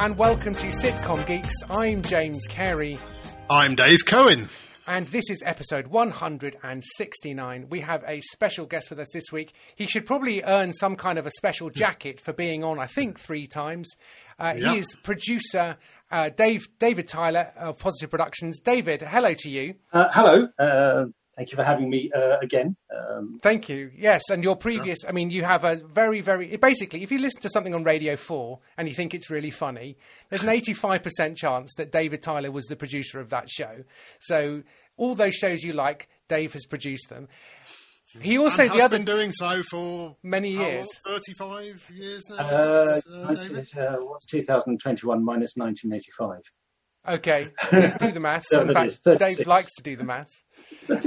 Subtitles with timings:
[0.00, 1.54] and welcome to Sitcom Geeks.
[1.70, 2.98] I'm James Cary,
[3.50, 4.48] I'm Dave Cohen.
[4.86, 7.66] and this is episode 169.
[7.68, 9.52] We have a special guest with us this week.
[9.76, 13.18] He should probably earn some kind of a special jacket for being on, I think,
[13.18, 13.88] three times.
[14.38, 14.72] Uh, Yeah.
[14.72, 15.76] He is producer
[16.10, 18.58] uh, Dave David Tyler of Pozzitive Productions.
[18.60, 19.74] David, hello to you.
[19.92, 21.08] Uh, hello.
[21.38, 22.74] Thank you for having me uh, again.
[22.92, 23.92] Um, Thank you.
[23.96, 27.40] Yes, and your previous, I mean, you have a very, very, basically, if you listen
[27.42, 29.96] to something on Radio 4 and you think it's really funny,
[30.30, 33.84] there's an 85% chance that David Tyler was the producer of that show.
[34.18, 34.64] So
[34.96, 37.28] all those shows you like, Dave has produced them.
[38.20, 40.70] He also, and the has other, been doing so for Many how long?
[40.72, 40.88] years.
[41.06, 42.36] 35 years now.
[42.38, 43.00] uh,
[43.30, 46.40] is it, uh, uh, what's 2021 minus 1985?
[47.08, 48.52] Okay, do, do the maths.
[48.52, 50.44] In fact, Dave likes to do the maths.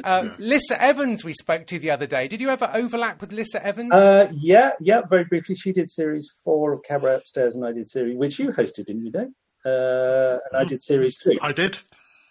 [0.03, 2.27] Uh, Lissa Evans, we spoke to the other day.
[2.27, 3.91] Did you ever overlap with Lissa Evans?
[3.91, 5.55] Uh, yeah, yeah, very briefly.
[5.55, 9.05] She did series four of Cabaret Upstairs, and I did series, which you hosted, didn't
[9.05, 9.29] you, Dave?
[9.65, 11.39] Uh, and I did series three.
[11.41, 11.79] I did.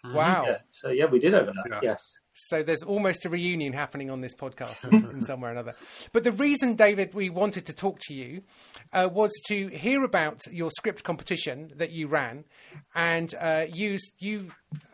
[0.04, 0.44] wow.
[0.46, 1.66] Yeah, so yeah, we did overlap.
[1.68, 1.80] Yeah.
[1.82, 2.20] Yes.
[2.48, 5.74] So there's almost a reunion happening on this podcast in, some way or another.
[6.12, 8.42] But the reason, David, we wanted to talk to you
[8.92, 12.44] uh, was to hear about your script competition that you ran,
[12.94, 14.52] and uh, you, you,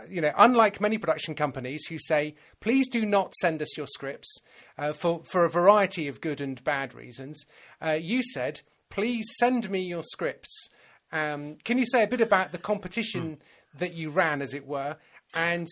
[0.09, 4.41] you know, unlike many production companies who say, please do not send us your scripts
[4.79, 7.45] uh, for for a variety of good and bad reasons,
[7.85, 10.69] uh, you said, please send me your scripts.
[11.13, 13.39] Um, can you say a bit about the competition
[13.79, 14.97] that you ran, as it were,
[15.35, 15.69] and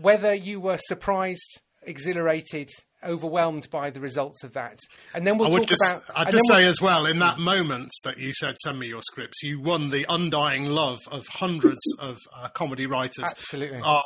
[0.00, 2.68] whether you were surprised, exhilarated,
[3.04, 4.78] overwhelmed by the results of that,
[5.14, 6.02] and then we'll I talk would just, about.
[6.16, 9.02] I'd just say we'll- as well, in that moment that you said, send me your
[9.02, 13.24] scripts, you won the undying love of hundreds of uh, comedy writers.
[13.24, 13.80] Absolutely.
[13.80, 14.02] Are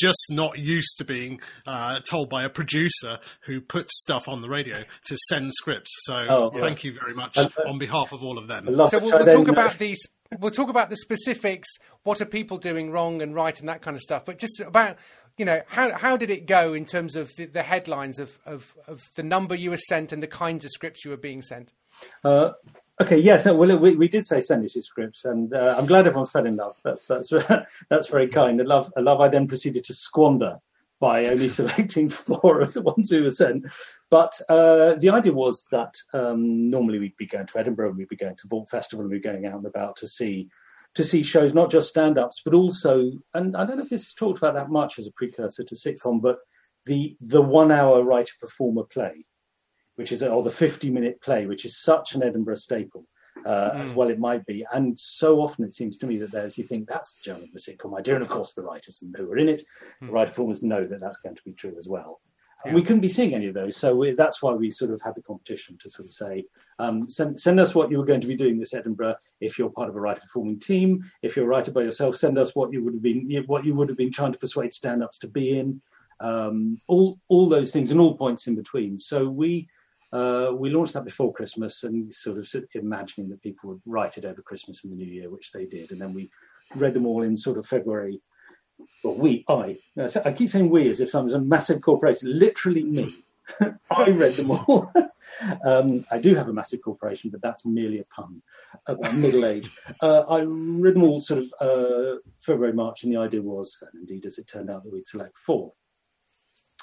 [0.00, 4.48] just not used to being uh, told by a producer who puts stuff on the
[4.48, 5.92] radio to send scripts.
[6.00, 8.66] So Oh, thank you very much And, uh, on behalf of all of them.
[8.66, 10.00] So we'll, we'll talk about these.
[10.40, 11.68] We'll talk about the specifics.
[12.02, 14.24] What are people doing wrong and right, and that kind of stuff.
[14.24, 14.96] But just about
[15.36, 18.74] you know how how did it go in terms of the, the headlines of, of
[18.86, 21.72] of the number you were sent and the kinds of scripts you were being sent.
[22.22, 22.52] Uh,
[23.00, 23.46] okay, yes.
[23.46, 26.46] well, we, we did say send us your scripts, and uh, I'm glad everyone fell
[26.46, 26.76] in love.
[26.84, 27.32] That's that's
[27.90, 28.60] that's very kind.
[28.60, 29.20] A love, a love.
[29.20, 30.58] I then proceeded to squander
[31.00, 33.66] by only selecting four of the ones we were sent.
[34.10, 38.16] But uh, the idea was that um, normally we'd be going to Edinburgh, we'd be
[38.16, 40.48] going to Vault Festival, and we'd be going out and about to see
[40.94, 44.14] to see shows, not just stand-ups, but also, and I don't know if this is
[44.14, 46.38] talked about that much as a precursor to sitcom, but
[46.86, 49.24] the the one-hour writer-performer play
[49.96, 53.06] which is or the 50 minute play, which is such an Edinburgh staple.
[53.44, 56.56] Uh, As well, it might be, and so often it seems to me that there's
[56.56, 59.14] you think that's the germ of the sitcom idea, and of course the writers and
[59.14, 59.60] who are in it,
[60.00, 62.20] the writer performers know that that's going to be true as well.
[62.64, 65.00] And We couldn't be seeing any of those, so we, that's why we sort of
[65.02, 66.44] had the competition to sort of say,
[66.78, 69.16] um, send, send us what you were going to be doing this Edinburgh.
[69.40, 72.38] If you're part of a writer performing team, if you're a writer by yourself, send
[72.38, 75.18] us what you would have been what you would have been trying to persuade stand-ups
[75.18, 75.82] to be in.
[76.20, 78.98] Um, all all those things and all points in between.
[78.98, 79.68] So we
[80.12, 84.24] uh, we launched that before Christmas and sort of imagining that people would write it
[84.24, 85.90] over Christmas and the New Year, which they did.
[85.90, 86.30] And then we
[86.76, 88.22] read them all in sort of February.
[89.02, 92.84] Well, we, I, no, I keep saying we as if was a massive corporation, literally
[92.84, 93.14] me.
[93.90, 94.90] I read them all.
[95.64, 98.42] um, I do have a massive corporation, but that's merely a pun
[98.86, 99.70] about middle age.
[100.00, 104.08] Uh, I read them all sort of uh, February, March, and the idea was, and
[104.08, 105.72] indeed as it turned out, that we'd select four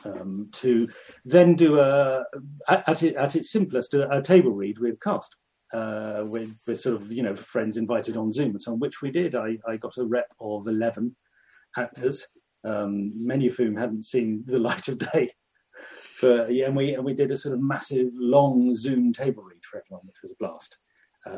[0.05, 0.89] um, to
[1.25, 2.23] then do a
[2.67, 5.35] at, at, it, at its simplest a, a table read with cast
[5.73, 9.01] uh, with, with sort of you know friends invited on Zoom and so on, which
[9.01, 9.35] we did.
[9.35, 11.15] I, I got a rep of eleven
[11.77, 12.25] actors,
[12.63, 15.31] um, many of whom hadn't seen the light of day.
[16.15, 19.61] For, yeah, and we and we did a sort of massive long Zoom table read
[19.69, 20.77] for everyone, which was a blast.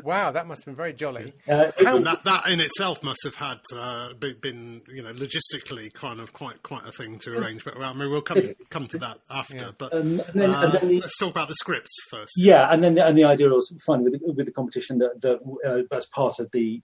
[0.02, 1.34] Wow, that must have been very jolly.
[1.46, 5.12] Uh, How- And that, that in itself must have had uh, be- been, you know,
[5.12, 7.64] logistically kind of quite quite a thing to arrange.
[7.66, 9.56] But well, I mean, we'll come come to that after.
[9.56, 9.70] Yeah.
[9.76, 12.32] But Um, and then- uh, and then the- let's talk about the scripts first.
[12.36, 15.20] Yeah, and then the, and the idea was fun with the, with the competition that
[15.20, 16.82] that uh, as part of the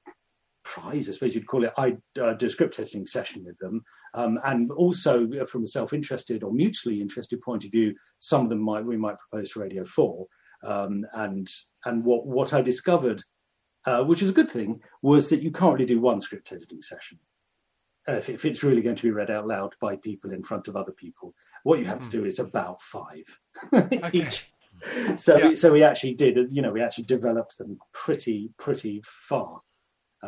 [0.64, 3.82] prize, I suppose you'd call it, I uh, do a script editing session with them,
[4.14, 8.48] um, and also uh, from a self-interested or mutually interested point of view, some of
[8.50, 10.26] them might we might propose for Radio Four,
[10.64, 11.48] um, and
[11.84, 13.22] and what what I discovered,
[13.86, 16.82] uh, which is a good thing, was that you can't really do one script editing
[16.82, 17.18] session.
[18.08, 20.68] Uh, if, if it's really going to be read out loud by people in front
[20.68, 21.34] of other people,
[21.64, 23.38] what you have to do is about five.
[24.12, 24.50] Each.
[25.16, 25.54] So, Yeah.
[25.54, 29.60] so we actually did, you know, we actually developed them pretty, pretty far,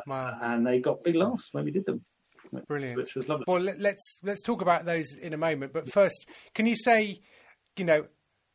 [0.07, 2.05] Wow, and they got big laughs when we did them,
[2.69, 2.97] brilliant.
[2.97, 3.45] which was lovely.
[3.47, 5.73] Well, let, let's let's talk about those in a moment.
[5.73, 7.21] But first, can you say,
[7.77, 8.07] you know,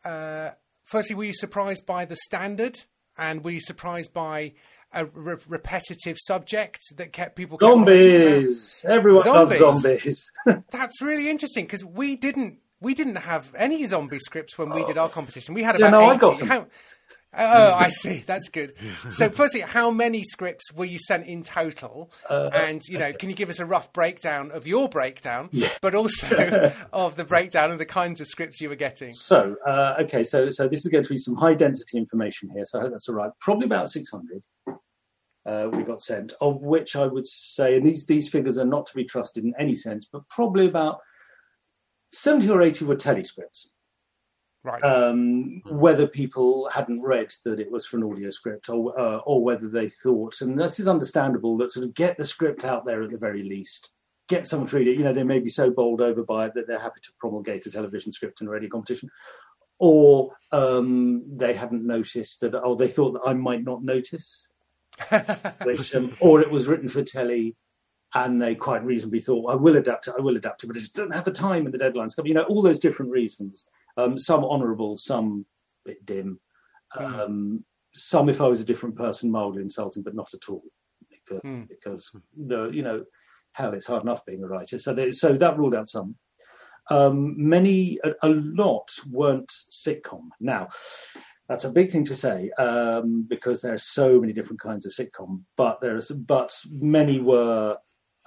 [0.03, 0.51] uh,
[0.85, 2.77] firstly, were you surprised by the standard,
[3.17, 4.53] and were you surprised by
[4.93, 7.57] a re- repetitive subject that kept people?
[7.61, 8.85] Zombies.
[8.87, 9.61] Everyone Zombies.
[9.61, 10.31] loves zombies.
[10.71, 14.97] That's really interesting because we didn't we didn't have any zombie scripts when we did
[14.97, 15.55] our competition.
[15.55, 16.47] We had Yeah, about no, I got them.
[16.47, 16.67] How-
[17.37, 18.23] oh, I see.
[18.25, 18.73] That's good.
[19.11, 22.11] So, firstly, how many scripts were you sent in total?
[22.29, 25.49] Uh, and you know, can you give us a rough breakdown of your breakdown,
[25.81, 29.13] but also of the breakdown of the kinds of scripts you were getting?
[29.13, 32.65] So, uh, okay, so so this is going to be some high density information here.
[32.65, 33.31] So I hope that's all right.
[33.39, 34.43] Probably about six hundred.
[35.45, 38.85] Uh, we got sent, of which I would say, and these these figures are not
[38.87, 40.99] to be trusted in any sense, but probably about
[42.11, 43.67] seventy or eighty were telescripts.
[44.67, 44.83] Right.
[44.83, 49.41] um, whether people hadn't read that it was for an audio script or uh, or
[49.41, 53.01] whether they thought, and this is understandable, that sort of get the script out there
[53.01, 53.93] at the very least.
[54.27, 54.97] Get someone to read it.
[54.97, 57.65] You know, they may be so bowled over by it that they're happy to promulgate
[57.65, 59.09] a television script in a radio competition,
[59.79, 64.49] or um, they hadn't noticed that, or they thought that I might not notice,
[65.63, 67.55] which, um, or it was written for telly,
[68.13, 70.79] and they quite reasonably thought, I will adapt it, I will adapt it, but I
[70.79, 72.15] just don't have the time and the deadlines.
[72.21, 73.65] You know, all those different reasons.
[73.97, 75.45] Um, some honourable, some
[75.85, 76.39] a bit dim.
[76.97, 80.63] Um, Some, if I was a different person, mildly insulting, but not at all,
[81.09, 81.67] because, Mm.
[81.67, 83.05] because the you know,
[83.53, 84.77] hell, it's hard enough being a writer.
[84.77, 86.15] So, they, so that ruled out some.
[86.91, 90.29] Um, many, a, a lot weren't sitcom.
[90.39, 90.69] Now,
[91.49, 94.93] that's a big thing to say um, because there are so many different kinds of
[94.93, 95.41] sitcom.
[95.55, 97.77] But there's, but many were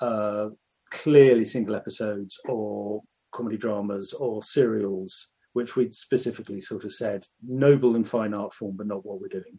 [0.01, 0.49] uh,
[0.91, 7.97] clearly single episodes or comedy dramas or serials, which we'd specifically sort of said noble
[7.97, 9.59] and fine art form, but not what we're doing.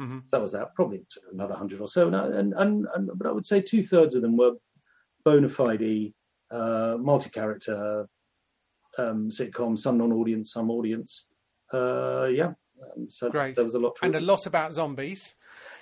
[0.00, 0.24] Mhm.
[0.30, 0.74] That was that.
[0.74, 4.14] Probably another hundred or so, and, and, and, and but I would say two thirds
[4.14, 4.52] of them were
[5.24, 6.12] bona fide,
[6.50, 8.06] uh, multi-character
[8.98, 11.26] um, sitcoms, some non-audience, some audience.
[11.72, 12.52] Uh, yeah,
[12.96, 13.54] um, so Great.
[13.54, 13.96] there was a lot.
[14.02, 15.34] And a lot about zombies.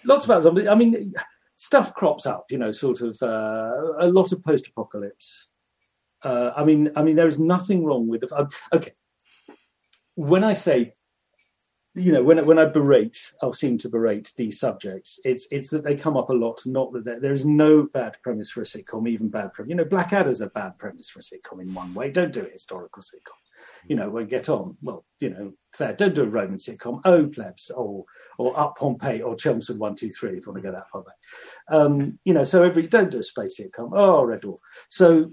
[0.05, 0.67] lots about zombies.
[0.69, 1.13] I mean,
[1.57, 2.47] stuff crops up.
[2.51, 5.49] You know, sort of uh, a lot of post-apocalypse.
[6.23, 8.35] Uh, I mean, I mean, there is nothing wrong with the.
[8.35, 8.93] Uh, okay,
[10.21, 10.93] when I say,
[11.95, 15.19] you know, when when I berate, I'll seem to berate these subjects.
[15.25, 16.61] It's it's that they come up a lot.
[16.67, 19.71] Not that there- is no bad premise for a sitcom, even bad premise.
[19.71, 22.11] You know, Blackadder's a bad premise for a sitcom in one way.
[22.11, 23.39] Don't do a historical sitcom.
[23.89, 24.77] You know, well, get on.
[24.83, 25.95] Well, you know, fair.
[25.95, 27.01] Don't do a Roman sitcom.
[27.05, 28.05] Oh, plebs, or
[28.39, 30.37] or Up Pompeii, or Chelmsford One Two Three.
[30.37, 31.17] If you want to go that far back,
[31.71, 32.45] um, you know.
[32.45, 33.91] So every don't do a space sitcom.
[33.95, 34.59] Oh, Red Dwarf.
[34.89, 35.33] So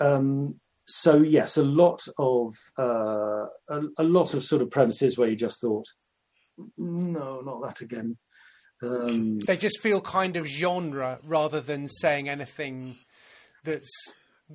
[0.00, 2.48] um, so yes, a lot of
[2.78, 5.86] uh, a, a lot of sort of premises where you just thought,
[6.76, 8.16] no, not that again.
[8.82, 12.96] Um, They just feel kind of genre rather than saying anything
[13.62, 13.90] that's,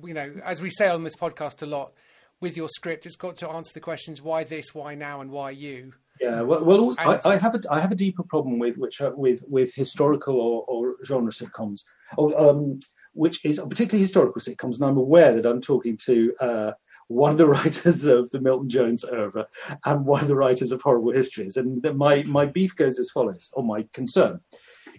[0.04, 1.92] you know, as we say on this podcast a lot,
[2.40, 5.50] with your script, it's got to answer the questions why this, why now, and why
[5.50, 5.92] you.
[6.20, 9.00] yeah, well, well also, I, I have a I have a deeper problem with which
[9.00, 11.80] are, with with historical or, or genre sitcoms,
[12.16, 12.78] or, um,
[13.12, 16.34] which is particularly historical sitcoms, and I'm aware that I'm talking to.
[16.40, 16.72] Uh,
[17.08, 19.48] one of the writers of the Milton Jones oeuvre
[19.84, 21.56] and one of the writers of Horrible Histories.
[21.56, 24.38] And my, my beef goes as follows, or my concern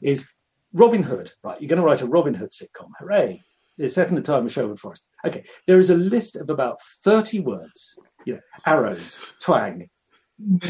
[0.02, 0.28] is
[0.74, 1.60] Robin Hood, right?
[1.62, 2.90] You're going to write a Robin Hood sitcom.
[3.00, 3.42] Hooray.
[3.78, 5.06] It's set in the time of Sherwood Forest.
[5.25, 7.98] Okay, there is a list of about 30 words.
[8.25, 9.89] You know, arrows, twang,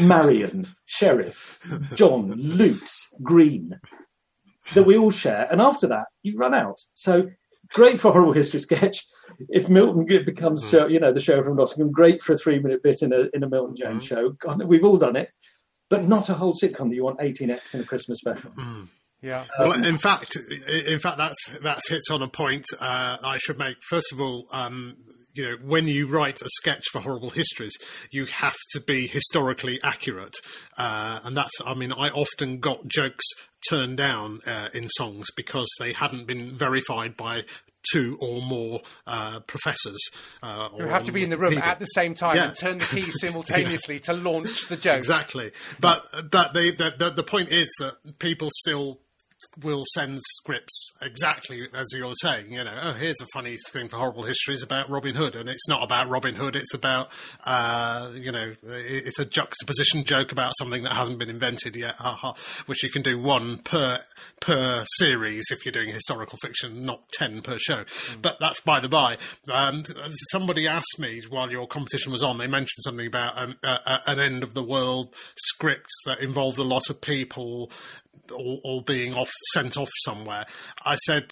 [0.02, 1.60] Marion, sheriff,
[1.94, 2.90] John, loot,
[3.22, 3.80] green,
[4.74, 5.48] that we all share.
[5.50, 6.78] And after that, you run out.
[6.94, 7.28] So
[7.72, 9.06] great for a horrible history sketch.
[9.48, 13.02] If Milton becomes, show, you know, the sheriff from Nottingham, great for a three-minute bit
[13.02, 14.30] in a in a Milton Jones show.
[14.30, 15.30] God, we've all done it,
[15.88, 18.52] but not a whole sitcom that you want 18x in a Christmas special.
[19.22, 19.44] Yeah.
[19.58, 20.36] Well, in fact,
[20.86, 23.76] in fact, that's that's hit on a point uh, I should make.
[23.88, 24.96] First of all, um,
[25.34, 27.72] you know, when you write a sketch for horrible histories,
[28.10, 30.34] you have to be historically accurate,
[30.76, 31.54] uh, and that's.
[31.64, 33.24] I mean, I often got jokes
[33.68, 37.42] turned down uh, in songs because they hadn't been verified by
[37.92, 40.00] two or more uh, professors.
[40.42, 42.48] Uh, You have to be in the room at the same time Yeah.
[42.48, 44.98] and turn the key simultaneously to launch the joke.
[44.98, 45.50] Exactly,
[45.80, 48.98] but but the, the the the point is that people still
[49.62, 52.52] will send scripts exactly as you're saying.
[52.52, 55.68] You know, oh, here's a funny thing for horrible histories about Robin Hood, and it's
[55.68, 56.56] not about Robin Hood.
[56.56, 57.10] It's about
[57.44, 61.96] uh, you know, it's a juxtaposition joke about something that hasn't been invented yet.
[61.96, 62.32] Haha,
[62.66, 64.00] which you can do one per
[64.40, 67.84] per series if you're doing historical fiction, not ten per show.
[67.84, 68.22] Mm.
[68.22, 69.18] But that's by the by.
[69.46, 69.86] And
[70.30, 74.02] somebody asked me while your competition was on, they mentioned something about an, a, a-
[74.06, 77.70] an end of the world script that involved a lot of people
[78.30, 80.46] all, all being off sent off somewhere.
[80.84, 81.28] I said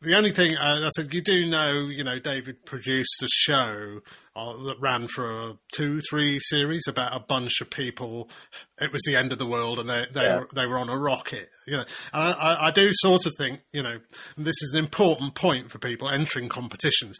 [0.00, 4.00] the only thing uh, I said, you do know, you know, David produced a show
[4.36, 8.30] uh, that ran for a two, three series about a bunch of people.
[8.80, 10.38] It was the end of the world, and they they Yeah.
[10.38, 11.50] were, they were on a rocket.
[11.66, 13.98] You know, and I, I, I do sort of think you know
[14.36, 17.18] this is an important point for people entering competitions.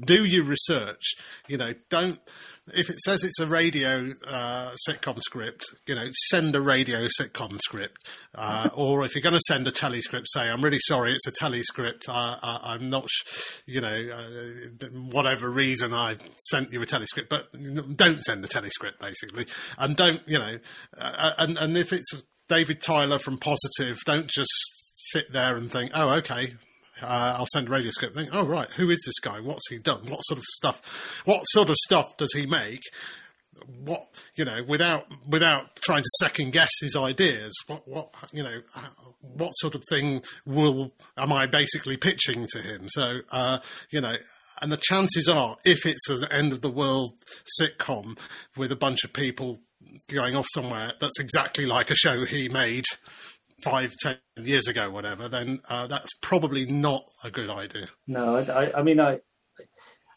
[0.00, 1.16] Do your research.
[1.48, 2.18] You know, don't
[2.74, 7.58] if it says it's a radio uh, sitcom script, you know, send a radio sitcom
[7.58, 8.08] script.
[8.34, 11.26] Uh, or if you're going to send a telly script, say, I'm really sorry, it's
[11.26, 12.08] a telly script.
[12.08, 16.16] I, I'm not, sh- you know, uh, whatever reason I
[16.50, 17.48] sent you a telly script, but
[17.96, 19.46] don't send a telly script, basically.
[19.78, 20.58] And don't, you know,
[20.98, 24.52] uh, and, and if it's David Tyler from Pozzitive, don't just
[25.12, 26.54] sit there and think, oh, okay,
[27.02, 28.16] uh, I'll send a radio script.
[28.16, 29.40] Think, oh right, who is this guy?
[29.40, 30.02] What's he done?
[30.08, 31.22] What sort of stuff?
[31.24, 32.82] What sort of stuff does he make?
[33.84, 37.54] What you know, without without trying to second guess his ideas.
[37.66, 38.60] What what you know,
[39.20, 42.88] what sort of thing will am I basically pitching to him?
[42.88, 43.58] So uh,
[43.90, 44.16] you know.
[44.62, 47.12] And the chances are, if it's an end of the world
[47.60, 48.18] sitcom
[48.56, 49.60] with a bunch of people
[50.08, 52.86] going off somewhere, that's exactly like a show he made
[53.62, 57.86] five, ten years ago, whatever, then uh, that's probably not a good idea.
[58.06, 59.20] No, I, I, I mean, I,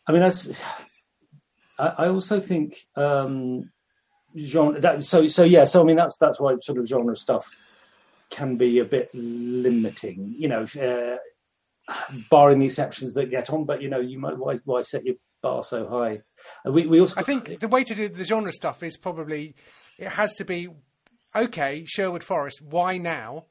[0.08, 0.62] I mean, I, s-
[1.78, 3.72] I I also think um,
[4.38, 4.80] genre.
[4.80, 5.64] That, so, so yeah.
[5.66, 7.46] So, I mean, that's that's why sort of genre stuff
[8.30, 10.36] can be a bit limiting.
[10.38, 11.18] You know, uh,
[12.30, 13.66] barring the exceptions that get on.
[13.66, 16.22] But you know, you might why why set your bar so high?
[16.66, 19.56] Uh, We we also I think the way to do the genre stuff is probably
[19.98, 20.68] it has to be
[21.36, 21.86] okay.
[21.86, 23.46] Sherwood Forest, why now?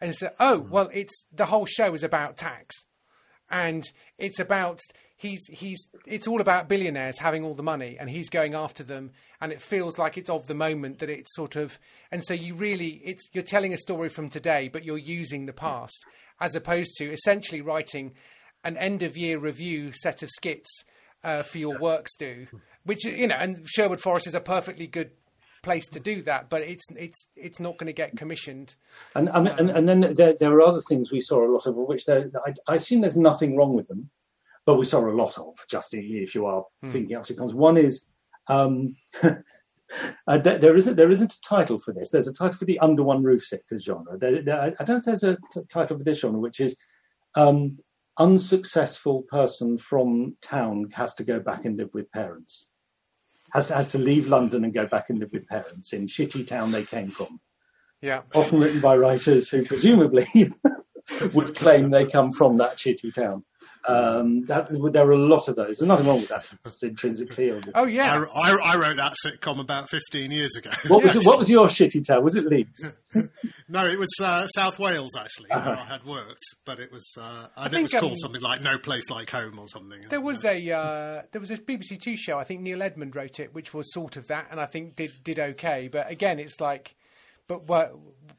[0.00, 2.74] And so, oh well, it's the whole show is about tax,
[3.50, 3.84] and
[4.18, 4.80] it's about
[5.16, 9.12] he's he's it's all about billionaires having all the money, and he's going after them,
[9.40, 11.78] and it feels like it's of the moment that it's sort of,
[12.10, 15.52] and so you really it's you're telling a story from today, but you're using the
[15.52, 16.04] past
[16.40, 18.12] as opposed to essentially writing
[18.64, 20.84] an end of year review set of skits
[21.22, 22.46] uh, for your works do,
[22.84, 25.12] which you know, and Sherwood Forest is a perfectly good
[25.64, 28.76] place to do that, but it's it's it's not going to get commissioned.
[29.14, 31.66] And, I mean, and and then there, there are other things we saw a lot
[31.66, 34.10] of, which there, I, I assume there's nothing wrong with them,
[34.66, 35.54] but we saw a lot of.
[35.68, 38.02] Just if you are thinking out sitcoms, one is
[38.48, 42.10] um, uh, there, there isn't there isn't a title for this.
[42.10, 44.18] There's a title for the under one roof sitcom genre.
[44.18, 46.60] There, there, I I don't know if there's a t- title for this genre, which
[46.60, 46.76] is
[47.34, 47.78] um,
[48.18, 52.68] unsuccessful person from town has to go back and live with parents.
[53.54, 56.72] Has, has to leave London and go back and live with parents in shitty town
[56.72, 57.40] they came from
[58.02, 60.26] Yeah, often written by writers who presumably
[61.32, 63.44] would claim they come from that shitty town.
[63.86, 65.78] Um, that, there are a lot of those.
[65.78, 66.46] There's nothing wrong with that.
[66.64, 67.50] It's intrinsically.
[67.50, 70.70] Or, Oh yeah, I, I, I wrote that sitcom about 15 years ago.
[70.88, 72.24] what was it, what was your shitty town?
[72.24, 72.94] Was it Leeds?
[73.68, 77.48] no, it was uh, South Wales, actually, where I had worked, but it was, uh,
[77.56, 80.00] I, think it was called um, something like No Place Like Home or something.
[80.08, 82.38] there was a uh, there was a BBC Two show.
[82.38, 85.12] I think Neil Edmond wrote it, which was sort of that, and I think did
[85.22, 85.88] did okay.
[85.88, 86.94] But again, it's like,
[87.46, 87.90] but why,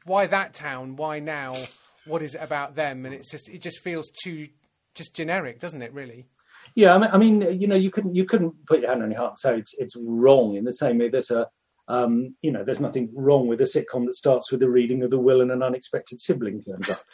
[0.04, 0.96] why that town?
[0.96, 1.56] Why now?
[2.04, 3.04] What is it about them?
[3.04, 4.48] And it's just it just feels too
[4.96, 5.92] just generic, doesn't it?
[5.92, 6.26] Really?
[6.74, 9.10] Yeah, I mean, I mean, you know, you couldn't you couldn't put your hand on
[9.10, 11.44] your heart and say it's it's wrong in the same way that uh,
[11.88, 15.10] um, you know, there's nothing wrong with a sitcom that starts with the reading of
[15.10, 17.04] the will and an unexpected sibling turns up.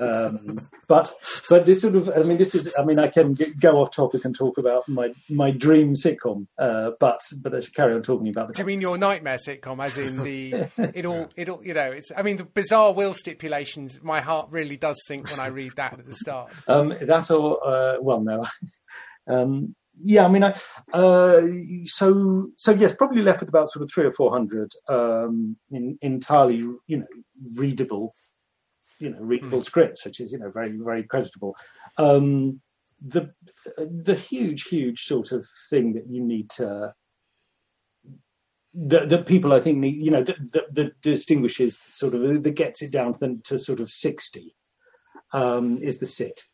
[0.00, 1.12] Um, but
[1.48, 3.92] but this sort of, I mean, this is, I mean, I can g- go off
[3.92, 8.02] topic and talk about my my dream sitcom, uh, but but I should carry on
[8.02, 11.48] talking about The- Do you mean your nightmare sitcom, as in the it all it
[11.48, 11.90] all you know?
[11.90, 14.00] It's I mean the bizarre will stipulations.
[14.02, 16.52] My heart really does sink when I read that at the start.
[16.66, 18.44] Um, that or uh, well, no.
[19.28, 20.54] um, yeah, I mean, I,
[20.92, 21.42] uh,
[21.86, 25.98] so so yes, probably left with about sort of three or four hundred um, in,
[26.02, 27.06] entirely, you know,
[27.54, 28.14] readable,
[28.98, 31.56] you know, readable scripts, which is you know very very creditable.
[31.96, 32.60] Um,
[33.00, 33.32] the
[33.76, 36.94] the huge huge sort of thing that you need to
[38.76, 42.54] that, that people I think need, you know, that, that, that distinguishes sort of that
[42.54, 44.54] gets it down to, to sort of sixty
[45.32, 46.44] um, is the sit.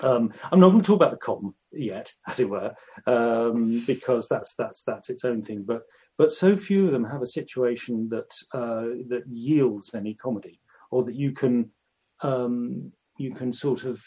[0.00, 2.74] Um, I'm not going to talk about the com yet, as it were,
[3.06, 5.64] um, because that's that's that's its own thing.
[5.66, 5.82] But
[6.18, 11.04] but so few of them have a situation that uh, that yields any comedy, or
[11.04, 11.70] that you can
[12.22, 14.02] um, you can sort of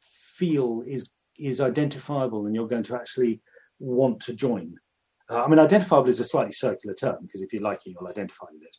[0.00, 3.40] feel is is identifiable, and you're going to actually
[3.78, 4.74] want to join.
[5.30, 8.08] Uh, I mean, identifiable is a slightly circular term because if you like it, you'll
[8.08, 8.76] identify with it.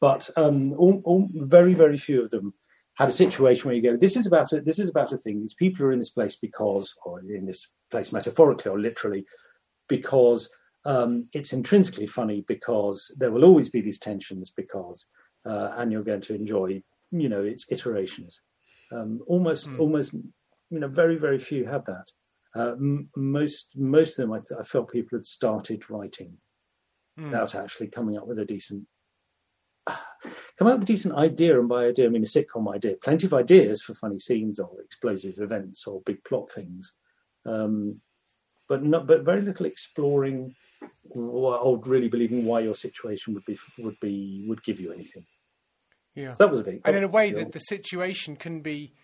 [0.00, 2.52] But um, all, all, very very few of them
[2.94, 5.40] had a situation where you go, this is about a, this is about a thing.
[5.40, 9.24] These people are in this place because, or in this place metaphorically or literally,
[9.88, 10.48] because
[10.84, 12.44] um, it's intrinsically funny.
[12.46, 14.50] Because there will always be these tensions.
[14.56, 15.06] Because,
[15.44, 18.40] uh, and you're going to enjoy, you know, its iterations.
[18.92, 22.06] Um, almost, almost, you know, very, very few have that.
[22.56, 26.38] uh, m- most most of them I, th- I felt people had started writing
[27.16, 27.26] Hmm.
[27.26, 28.82] without actually coming up with a decent
[29.86, 33.26] come up with a decent idea and by idea I mean a sitcom idea plenty
[33.26, 36.92] of ideas for funny scenes or explosive events or big plot things
[37.46, 38.00] um,
[38.68, 40.54] but not but very little exploring
[41.10, 45.26] or really believing why your situation would be would be would give you anything
[46.14, 46.32] Yeah.
[46.32, 48.94] so that was a big and in a way that the situation can be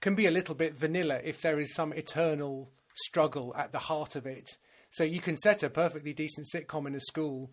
[0.00, 4.16] can be a little bit vanilla if there is some eternal struggle at the heart
[4.16, 4.58] of it.
[4.90, 7.52] So you can set a perfectly decent sitcom in a school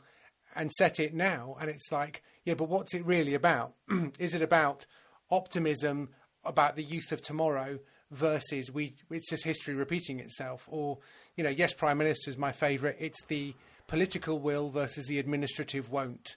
[0.56, 3.74] and set it now, and it's like, yeah, but what's it really about?
[4.20, 4.86] is it about
[5.30, 6.10] optimism
[6.44, 7.80] about the youth of tomorrow
[8.12, 8.96] versus we?
[9.10, 11.00] It's just history repeating itself, or
[11.36, 12.98] you know, yes, prime minister is my favourite.
[13.00, 13.54] It's the
[13.88, 16.36] political will versus the administrative won't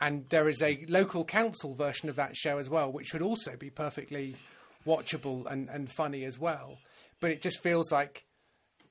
[0.00, 3.56] and there is a local council version of that show as well, which would also
[3.56, 4.36] be perfectly
[4.86, 6.78] watchable and, and funny as well.
[7.20, 8.26] But it just feels like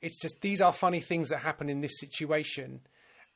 [0.01, 2.81] it's just these are funny things that happen in this situation.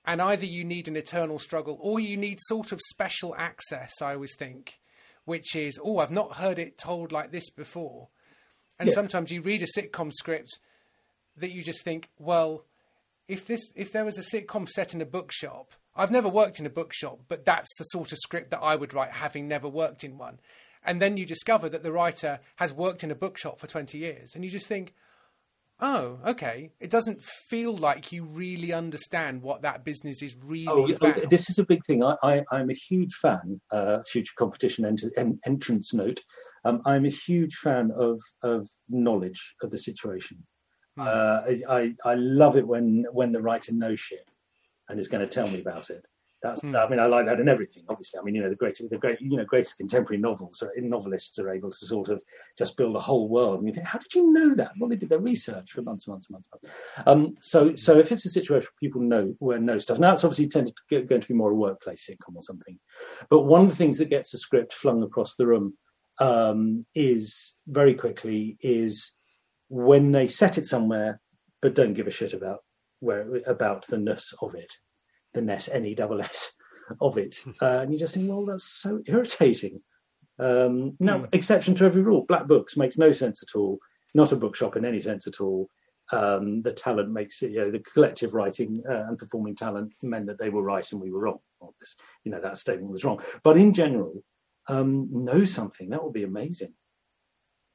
[0.10, 4.16] And either you need an eternal struggle or you need sort of special access, I
[4.16, 4.80] always think,
[5.26, 8.08] which is, oh, I've not heard it told like this before.
[8.80, 8.96] And Yeah.
[8.96, 10.58] sometimes you read a sitcom script
[11.38, 12.66] that you just think, well,
[13.28, 16.66] if this if there was a sitcom set in a bookshop, I've never worked in
[16.66, 20.04] a bookshop, but that's the sort of script that I would write, having never worked
[20.04, 20.40] in one.
[20.84, 24.34] And then you discover that the writer has worked in a bookshop for 20 years,
[24.34, 24.96] and you just think,
[25.80, 26.72] oh, okay.
[26.80, 31.30] It doesn't feel like you really understand what that business is really Oh, about.
[31.30, 32.04] this is a big thing.
[32.04, 33.62] I, I, I'm a huge fan.
[33.72, 36.22] Uh, future competition enter, en, entrance note.
[36.66, 40.46] Um, I'm a huge fan of of knowledge of the situation.
[40.98, 41.08] Hmm.
[41.08, 44.28] Uh, I, I I love it when when the writer knows shit
[44.90, 46.06] and is going to tell me about it.
[46.42, 46.76] That's Hmm.
[46.76, 47.84] I mean I like that in everything.
[47.90, 50.72] Obviously, I mean you know the great the great you know greatest contemporary novels or
[50.78, 52.22] novelists are able to sort of
[52.58, 53.60] just build a whole world.
[53.60, 54.72] And you think, how did you know that?
[54.78, 56.48] Well, they did their research for months, and months, and months.
[56.52, 57.08] months.
[57.08, 60.24] Um, so so if it's a situation where people know where know stuff, now it's
[60.24, 62.80] obviously tended to get, going to be more a workplace sitcom or something.
[63.30, 65.74] But one of the things that gets a script flung across the room
[66.20, 69.14] um, is very quickly is
[69.70, 71.22] when they set it somewhere,
[71.62, 72.60] but don't give a shit about
[73.00, 74.74] where about the ness of it,
[75.34, 76.54] the ness n e double s
[77.02, 79.82] of it, uh, and you just think, well, that's so irritating.
[80.40, 81.26] Um, no Hmm.
[81.34, 82.26] exception to every rule.
[82.28, 83.78] Black Books makes no sense at all.
[84.14, 85.70] Not a bookshop in any sense at all.
[86.12, 90.26] Um, the talent makes it, you know, the collective writing uh, and performing talent meant
[90.28, 91.40] that they were right and we were wrong.
[91.60, 93.22] Well, this- you know, that statement was wrong.
[93.44, 94.24] But in general,
[94.68, 95.90] um, know something.
[95.90, 96.74] That would be amazing.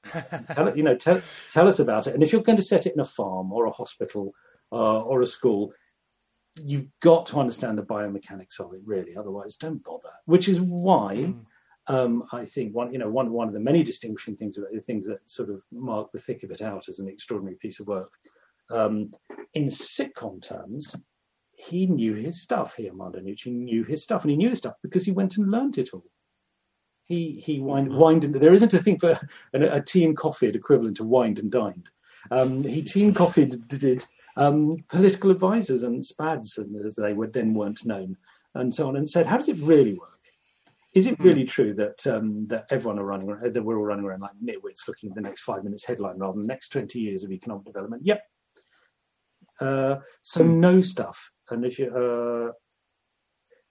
[0.54, 2.14] tell, you know, tell, tell us about it.
[2.14, 4.32] And if you're going to set it in a farm or a hospital
[4.72, 5.72] uh, or a school,
[6.62, 9.16] you've got to understand the biomechanics of it, really.
[9.16, 10.10] Otherwise, don't bother.
[10.26, 11.34] Which is why
[11.86, 14.80] um, I think one, you know, one one of the many distinguishing things about the
[14.80, 17.86] things that sort of mark the thick of it out as an extraordinary piece of
[17.86, 18.12] work.
[18.70, 19.12] Um,
[19.52, 20.96] in sitcom terms,
[21.52, 22.74] he knew his stuff.
[22.76, 25.50] He Armando Iannucci knew his stuff, and he knew his stuff because he went and
[25.50, 26.06] learnt it all.
[27.04, 29.20] He he wined, wined and there isn't a thing for
[29.52, 31.88] a, a tea and coffee equivalent to wined and dined.
[32.30, 34.06] Um, he tea and coffee did
[34.36, 38.16] um, political advisors and spads, and as they were then weren't known,
[38.54, 40.10] and so on, and said, "How does it really work?
[40.94, 44.04] Is it really true that um, that everyone are running around, that we're all running
[44.04, 47.00] around like nitwits, looking at the next five minutes headline rather than the next twenty
[47.00, 48.22] years of economic development?" Yep.
[49.60, 52.52] Uh, so no stuff, and if you, uh,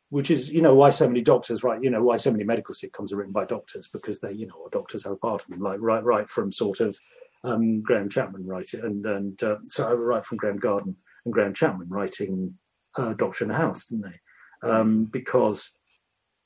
[0.09, 2.73] which is you know why so many doctors write, you know why so many medical
[2.73, 5.59] sitcoms are written by doctors because they you know doctors have a part of them,
[5.59, 6.97] like right right from sort of
[7.43, 11.89] um, Graham Chapman writing and and uh, so right from Graeme Garden and Graham Chapman
[11.89, 12.57] writing
[12.95, 14.67] uh, Doctor in the House, didn't they?
[14.69, 15.71] Um, because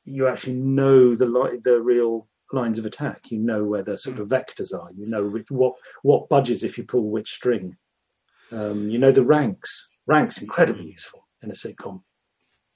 [0.05, 3.29] you actually know the li- the real lines of attack.
[3.29, 4.89] You know where the sort of vectors are.
[4.95, 7.77] You know which, what what budges if you pull which string.
[8.51, 9.89] Um, you know the ranks.
[10.07, 12.01] Ranks incredibly useful in a sitcom.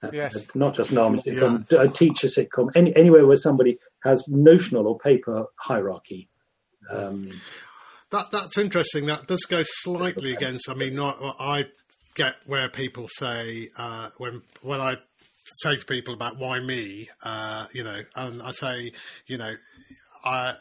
[0.03, 0.35] Uh, Yes.
[0.35, 4.87] uh, not just an army sitcom, a teacher sitcom, any, anywhere where somebody has notional
[4.87, 6.27] or paper hierarchy.
[6.89, 7.29] Um,
[8.11, 9.05] That that's interesting.
[9.05, 10.69] That does go slightly against.
[10.69, 11.65] I mean, I, I
[12.15, 14.97] get where people say uh, when when I
[15.61, 18.91] say to people about why me, uh, you know, and I say,
[19.27, 19.53] you know.
[20.23, 20.53] I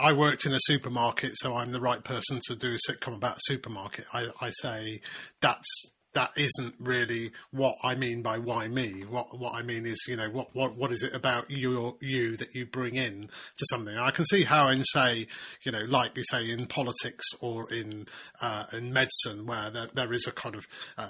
[0.00, 3.38] I worked in a supermarket, so I'm the right person to do a sitcom about
[3.38, 4.04] a supermarket.
[4.12, 5.00] I, I say
[5.40, 9.02] that's that isn't really what I mean by why me.
[9.08, 12.36] What what I mean is, you know, what what what is it about you you
[12.36, 13.96] that you bring in to something?
[13.96, 15.26] I can see how in say,
[15.62, 18.06] you know, like you say in politics or in
[18.40, 20.66] uh, in medicine, where there, there is a kind of
[20.98, 21.08] uh,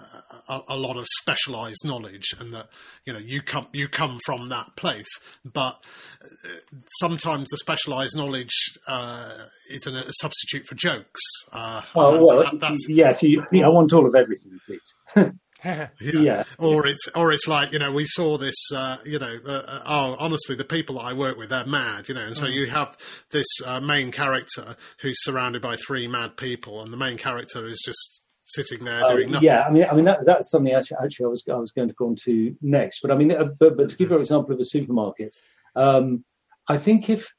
[0.48, 2.68] a, a lot of specialised knowledge, and that
[3.04, 5.10] you know you come you come from that place,
[5.44, 5.80] but
[6.22, 6.48] uh,
[7.00, 9.38] sometimes the specialised knowledge uh,
[9.72, 11.20] it's a, a substitute for jokes.
[11.52, 13.22] Uh, Oh that's- well, that- that's- yes.
[13.22, 14.94] You, I want all of everything, please.
[15.64, 15.86] yeah.
[16.00, 16.42] yeah.
[16.58, 19.82] Or it's or it's like you know we saw this uh, you know uh, uh,
[19.86, 22.52] oh honestly the people that I work with they're mad you know and so Mm.
[22.54, 22.96] you have
[23.30, 27.80] this uh, main character who's surrounded by three mad people and the main character is
[27.84, 29.46] just sitting there Oh, doing nothing.
[29.46, 31.86] yeah, I mean, I mean that, that's something actually, actually I was I was going
[31.88, 32.98] to go on to next.
[33.00, 35.32] But I mean, uh, but, but to give you an example of a supermarket,
[35.76, 36.24] um,
[36.68, 37.32] I think if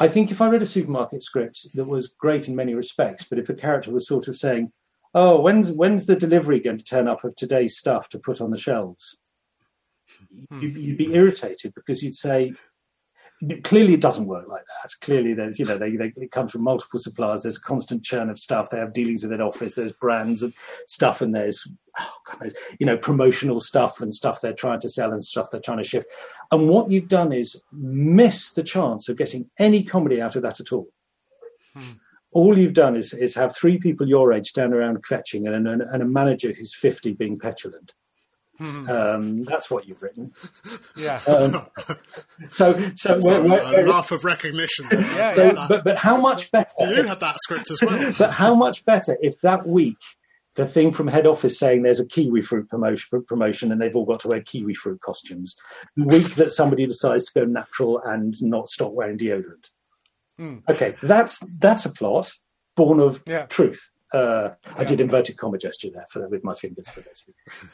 [0.00, 3.38] I think if I read a supermarket script that was great in many respects, but
[3.38, 4.72] if a character was sort of saying,
[5.14, 8.50] "Oh, when's when's the delivery going to turn up of today's stuff to put on
[8.50, 9.18] the shelves?"
[10.48, 10.60] Hmm.
[10.60, 12.54] You'd, you'd be irritated because you'd say,
[13.64, 14.90] clearly it doesn't work like that.
[15.00, 17.42] Clearly, there's you know they, they it comes from multiple suppliers.
[17.42, 18.70] There's a constant churn of stuff.
[18.70, 19.74] They have dealings with their office.
[19.74, 20.52] There's brands and
[20.86, 21.66] stuff, and there's
[21.98, 25.60] oh God, you know promotional stuff and stuff they're trying to sell and stuff they're
[25.60, 26.06] trying to shift.
[26.50, 30.60] And what you've done is miss the chance of getting any comedy out of that
[30.60, 30.88] at all.
[31.74, 31.92] Hmm.
[32.32, 35.82] All you've done is is have three people your age stand around fetching and, and,
[35.82, 37.92] and a manager who's fifty being petulant.
[38.90, 40.32] Um, that's what you've written.
[40.96, 41.20] Yeah.
[41.26, 41.66] Um,
[42.48, 44.86] so, so, So, where- where- a where- laugh of recognition.
[44.92, 45.66] Yeah, so- yeah.
[45.68, 46.72] but but how much better?
[46.80, 48.12] You had that script as well.
[48.18, 49.96] But how much better if that week
[50.56, 54.04] the thing from head office saying there's a kiwi fruit promotion, promotion and they've all
[54.04, 55.54] got to wear kiwi fruit costumes.
[55.96, 59.66] The week that somebody decides to go natural and not stop wearing deodorant.
[60.68, 62.30] Okay, that's that's a plot
[62.76, 63.46] born of Yeah.
[63.46, 63.89] truth.
[64.12, 67.24] Uh, I did inverted comma gesture there for with my fingers for those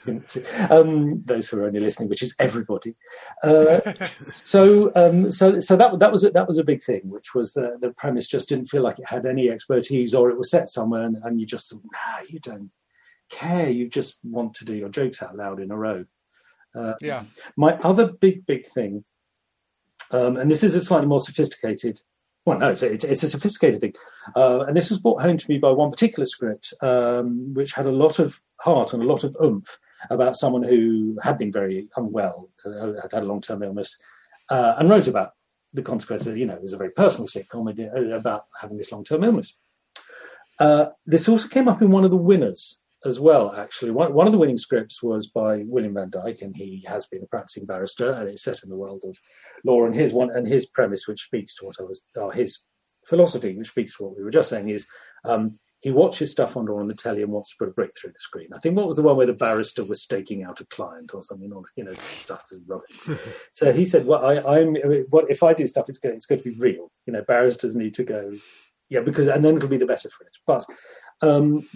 [0.05, 0.23] who,
[0.71, 2.95] um, those who are only listening, which is everybody.
[3.43, 3.81] Uh,
[4.45, 7.55] so, um, so, so that that was a, that was a big thing, which was
[7.55, 10.69] the the premise just didn't feel like it had any expertise, or it was set
[10.69, 12.71] somewhere, and, and you just thought, nah, you don't
[13.31, 13.71] care.
[13.71, 16.05] You just want to do your jokes out loud in a row.
[17.01, 17.25] yeah.
[17.57, 19.05] My other big, big thing,
[20.11, 22.01] um, and this is a slightly more sophisticated.
[22.47, 23.95] Well, no, it's a, it's, a sophisticated thing,
[24.37, 27.87] uh, and this was brought home to me by one particular script, um, which had
[27.87, 29.81] a lot of heart and a lot of oomph
[30.11, 33.99] about someone who had been very unwell, had had a long-term illness,
[34.49, 35.33] uh, and wrote about
[35.75, 36.39] the consequences.
[36.39, 39.57] You know, it was a very personal sitcom uh, about having this long-term illness.
[40.61, 43.91] Uh, this also came up in one of the winners as well, actually.
[43.91, 47.23] One, one of the winning scripts was by William Van Dyke, and he has been
[47.23, 49.17] a practicing barrister, and it's set in the world of
[49.65, 49.85] law.
[49.85, 52.59] And his one and his premise, which speaks to what I was, or his
[53.07, 54.87] philosophy, which speaks to what we were just saying, is
[55.25, 58.11] um, he watches stuff on on the telly and wants to put a brick through
[58.11, 58.49] the screen.
[58.55, 61.23] I think what was the one where the barrister was staking out a client or
[61.23, 62.99] something, or you know, stuff is rubbish.
[63.53, 64.75] so he said, "Well, I, I'm
[65.11, 65.89] what if I do stuff?
[65.89, 66.91] It's going, it's going to be real.
[67.07, 68.33] You know, barristers need to go,
[68.89, 70.65] yeah, because and then it'll be the better for it." But
[71.23, 71.67] um,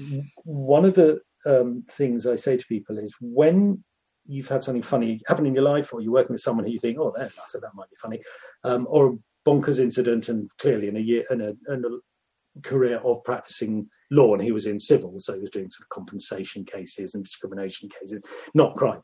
[0.44, 3.82] one of the um, things I say to people is when
[4.26, 6.78] you've had something funny happen in your life, or you're working with someone who you
[6.78, 8.20] think, "Oh, that that might be funny,"
[8.64, 9.16] um, or a
[9.48, 14.34] bonkers incident, and clearly in a year in a, in a career of practicing law,
[14.34, 17.88] and he was in civil, so he was doing sort of compensation cases and discrimination
[17.88, 18.22] cases,
[18.54, 19.02] not crime.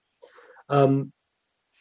[0.69, 1.13] Um,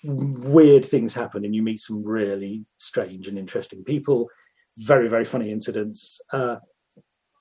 [0.03, 4.29] weird things happen, and you meet some really strange and interesting people.
[4.77, 6.21] Very, very funny incidents.
[6.31, 6.57] Uh,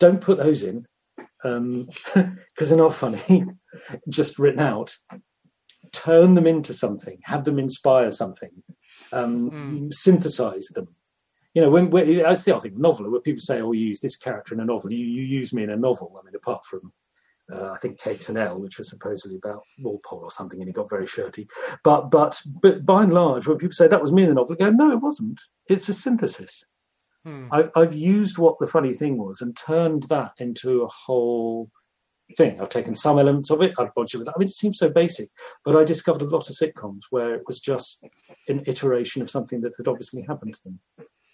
[0.01, 0.87] don't put those in
[1.43, 3.47] because they're not funny.
[4.09, 4.97] Just written out.
[5.93, 7.19] Turn them into something.
[7.25, 8.63] Have them inspire something.
[9.13, 10.89] Um, Synthesize them
[11.55, 14.01] you know, when, when that's the other thing, novel, where people say, "Oh, you use
[14.01, 16.19] this character in a novel." You you use me in a novel.
[16.21, 16.93] I mean, apart from
[17.53, 20.73] uh, I think Cakes and Ale, which was supposedly about Walpole or something, and he
[20.73, 21.47] got very shirty.
[21.85, 24.57] But but but by and large, when people say that was me in the novel,
[24.59, 25.41] I go, "No, it wasn't.
[25.69, 26.65] It's a synthesis."
[27.25, 27.49] Hmm.
[27.51, 31.71] I've I've used what the funny thing was and turned that into a whole
[32.37, 32.61] thing.
[32.61, 33.75] I've taken some elements of it.
[33.79, 34.29] I've bodged it with.
[34.29, 35.31] I mean, it seems so basic,
[35.65, 38.05] but I discovered a lot of sitcoms where it was just
[38.49, 40.81] an iteration of something that had obviously happened to them.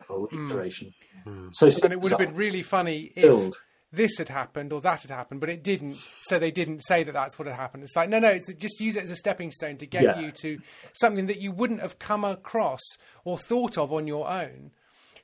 [0.09, 0.51] Or hmm.
[0.51, 0.93] iteration.
[1.25, 1.49] Hmm.
[1.53, 3.57] So And it would have been really funny if Build.
[3.93, 5.99] this had happened or that had happened, but it didn't.
[6.23, 7.85] So they didn't say that that's what had happened.
[7.85, 10.19] It's like, no, no, it's just use it as a stepping stone to get Yeah.
[10.19, 10.59] you to
[10.95, 12.81] something that you wouldn't have come across
[13.25, 14.73] or thought of on your own.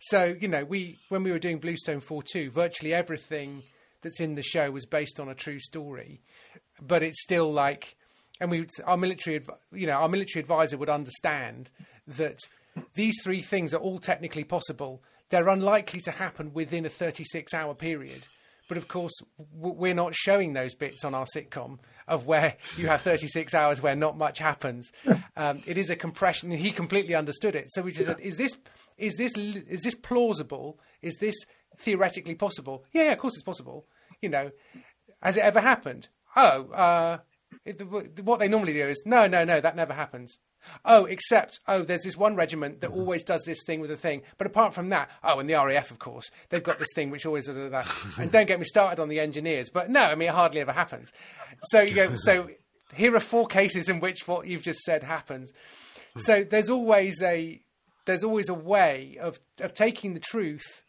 [0.01, 3.63] So, you know, we when we were doing Bluestone 4-2, virtually everything
[4.03, 6.21] that's in the show was based on a true story,
[6.81, 7.97] but it's still like,
[8.41, 11.71] and we, our military, you know, our military advisor would understand
[12.07, 12.39] that
[12.95, 15.03] these three things are all technically possible.
[15.31, 18.27] They're unlikely to happen within a 36 hour period.
[18.69, 19.13] But of course,
[19.53, 23.95] we're not showing those bits on our sitcom of where you have 36 hours where
[23.95, 24.91] not much happens.
[25.37, 26.51] Um, it is a compression.
[26.51, 27.67] and He completely understood it.
[27.73, 28.57] So we just said, "Is this
[28.99, 30.81] is this is this plausible?
[31.03, 31.37] Is this
[31.79, 32.85] theoretically possible?
[32.93, 33.87] Yeah, yeah, of course it's possible.
[34.21, 34.51] You know,
[35.23, 36.09] has it ever happened?
[36.35, 37.19] Oh, uh,
[37.65, 37.83] it,
[38.23, 40.39] what they normally do is no, no, no, that never happens.
[40.85, 43.01] Oh, except, oh, there's this one regiment that mm-hmm.
[43.01, 44.23] always does this thing with a thing.
[44.39, 47.27] But apart from that, oh, and the RAF, of course, they've got this thing which
[47.27, 47.87] always does that.
[48.19, 49.71] And don't get me started on the engineers.
[49.71, 51.13] But no, I mean, it hardly ever happens.
[51.71, 52.51] So you go, so
[52.95, 55.53] here are four cases in which what you've just said happens.
[56.15, 56.21] Hmm.
[56.21, 57.61] So there's always a,
[58.05, 60.85] there's always a way of, of taking the truth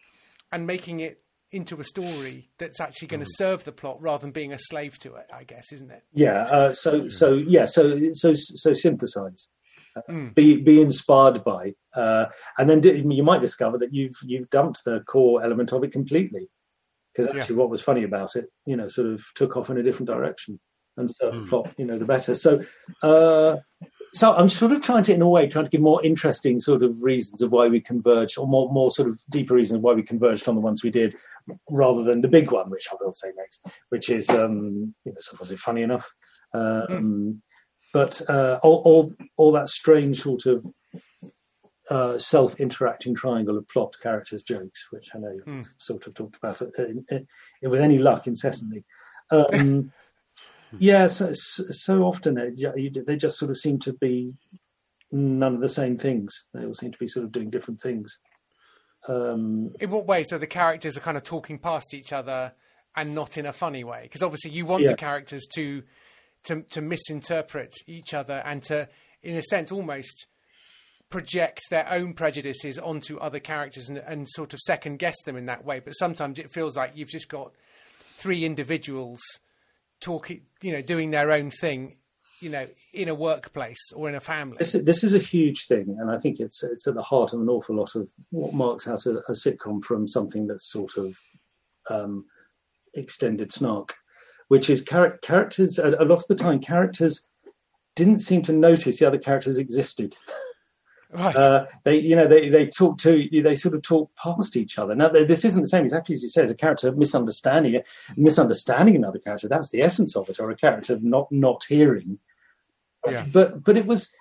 [0.51, 3.43] and making it into a story that's actually going to hmm.
[3.43, 5.27] serve the plot rather than being a slave to it.
[5.33, 6.03] I guess, isn't it?
[6.13, 6.43] Yeah.
[6.43, 7.65] Uh, so so yeah.
[7.65, 9.47] So so so synthesize.
[10.09, 10.35] Mm.
[10.35, 12.25] Be be inspired by, uh,
[12.57, 12.81] and then
[13.11, 16.49] you might discover that you've you've dumped the core element of it completely,
[17.13, 17.61] because actually yeah.
[17.61, 20.59] what was funny about it, you know, sort of took off in a different direction,
[20.97, 21.43] and so mm.
[21.43, 22.35] the plot, you know, the better.
[22.35, 22.61] So
[23.03, 23.57] uh,
[24.13, 26.81] so I'm sort of trying to, in a way, trying to give more interesting sort
[26.81, 30.01] of reasons of why we converged, or more, more sort of deeper reasons why we
[30.01, 31.15] converged on the ones we did,
[31.69, 35.19] rather than the big one, which I will say next, which is, um, you know,
[35.19, 36.09] so was it funny enough?
[36.53, 37.37] Um, mm.
[37.93, 40.65] But uh, all, all, all that strange sort of
[41.89, 45.65] uh, self-interacting triangle of plot, characters, jokes, which I know you've mm.
[45.77, 47.27] sort of talked about it, in, in,
[47.61, 48.83] in, with any luck incessantly.
[49.31, 49.91] Um,
[50.79, 54.35] yeah, so, so often they just sort of seem to be
[55.11, 56.43] none of the same things.
[56.53, 58.17] They all seem to be sort of doing different things.
[59.07, 60.23] Um, in what way?
[60.25, 62.53] So the characters are kind of talking past each other
[62.95, 64.89] and not in a funny way, because obviously you want yeah.
[64.91, 65.83] the characters to,
[66.47, 68.89] to to misinterpret each other and to,
[69.23, 70.27] in a sense, almost
[71.09, 75.45] project their own prejudices onto other characters and, and sort of second guess them in
[75.45, 75.79] that way.
[75.79, 77.53] But sometimes it feels like you've just got
[78.17, 79.21] three individuals
[80.01, 81.97] talking, you know, doing their own thing,
[82.41, 84.57] you know, in a workplace or in a family.
[84.59, 87.39] This, this is a huge thing, and I think it's it's at the heart of
[87.39, 91.15] an awful lot of what marks out a, a sitcom from something that's sort of
[91.89, 92.25] um,
[92.93, 93.95] extended snark,
[94.47, 95.79] which is char- characters.
[95.79, 97.25] A, a lot of the time, characters
[97.95, 100.17] didn't seem to notice the other characters existed.
[101.09, 101.35] Right.
[101.35, 104.93] Uh, they, you know, they, they talk to, they sort of talk past each other.
[104.93, 107.81] Now, this isn't the same exactly as you say, as a character misunderstanding,
[108.17, 109.47] misunderstanding another character.
[109.47, 112.19] That's the essence of it, or a character not not hearing.
[113.07, 113.25] Yeah.
[113.31, 114.13] But but it was,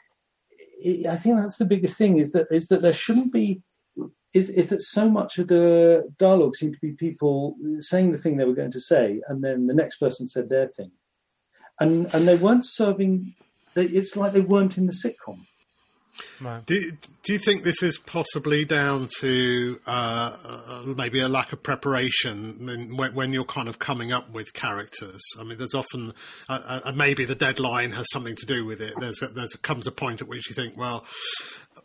[1.11, 3.63] I think that's the biggest thing is that is that there shouldn't be,
[4.37, 8.37] is is that so much of the dialogue seemed to be people saying the thing
[8.37, 10.93] they were going to say, and then the next person said their thing,
[11.81, 13.35] and and they weren't serving.
[13.75, 15.41] It's like they weren't in the sitcom
[16.67, 21.63] do, do you think this is possibly down to uh, uh, maybe a lack of
[21.63, 25.21] preparation when, when, you're kind of coming up with characters?
[25.41, 26.13] I mean, there's often
[26.49, 28.95] uh, uh, maybe the deadline has something to do with it.
[28.99, 31.05] There's a, there's a, comes a point at which you think, well,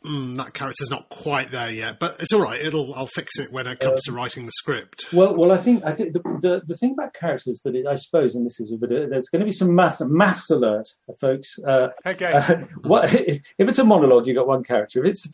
[0.06, 2.60] mm, that character's not quite there yet, but it's all right.
[2.60, 5.06] It'll I'll fix it when it comes um, to writing the script.
[5.14, 7.96] Well, well, I think I think the the, the thing about characters that it, I
[7.96, 10.90] suppose, and this is a bit, of, there's going to be some maths maths alert,
[11.20, 11.58] folks.
[11.66, 12.32] Uh, okay.
[12.34, 14.28] Uh, what if, if, it's a monologue?
[14.28, 15.04] You have got one character.
[15.04, 15.30] If it's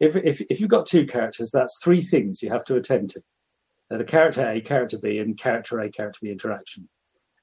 [0.00, 3.22] if if if you've got two characters, that's three things you have to attend to.
[3.90, 6.88] Uh, the character A, character B, and character A, character B interaction.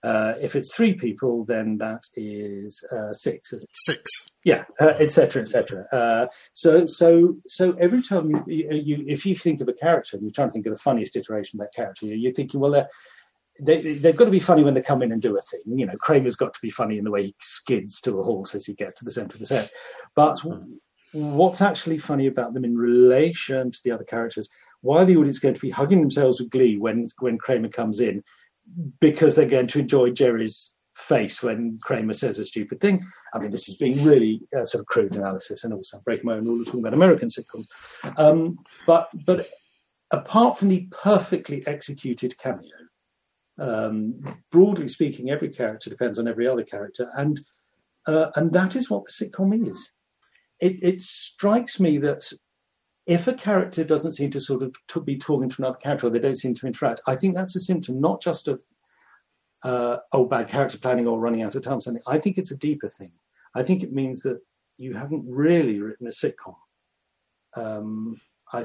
[0.04, 3.54] Uh, if it's three people, then that is uh, six.
[3.74, 4.12] Six.
[4.44, 5.86] Yeah, etc., uh, etc.
[5.92, 10.18] Et uh, so, so, so every time you, you, if you think of a character,
[10.18, 12.86] and you're trying to think of the funniest iteration of that character, you're thinking, well,
[13.60, 15.62] they, they've got to be funny when they come in and do a thing.
[15.66, 18.56] You know, Kramer's got to be funny in the way he skids to a horse
[18.56, 19.72] as he gets to the centre of the set.
[20.16, 20.80] But mm.
[21.14, 24.50] what's actually funny about them in relation to the other characters?
[24.82, 28.00] Why are the audience going to be hugging themselves with glee when when Kramer comes
[28.00, 28.24] in?
[29.00, 33.06] Because they're going to enjoy Jerry's face when Kramer says a stupid thing.
[33.34, 36.36] I mean, this is being really uh, sort of crude analysis, and also breaking my
[36.36, 37.66] own rule of talking about American sitcoms.
[38.18, 39.50] Um, but but
[40.12, 42.70] apart from the perfectly executed cameo,
[43.60, 44.22] um,
[44.52, 47.42] broadly speaking, every character depends on every other character, and
[48.08, 49.92] uh, and that is what the sitcom is.
[50.60, 52.32] It, it strikes me that
[53.06, 56.10] if a character doesn't seem to sort of to be talking to another character or
[56.10, 58.62] they don't seem to interact, I think that's a symptom not just of
[59.64, 61.78] uh, oh bad character planning or running out of time.
[61.78, 63.12] or Something I think it's a deeper thing.
[63.56, 64.40] I think it means that
[64.78, 66.56] you haven't really written a sitcom.
[67.56, 68.20] Um,
[68.52, 68.62] I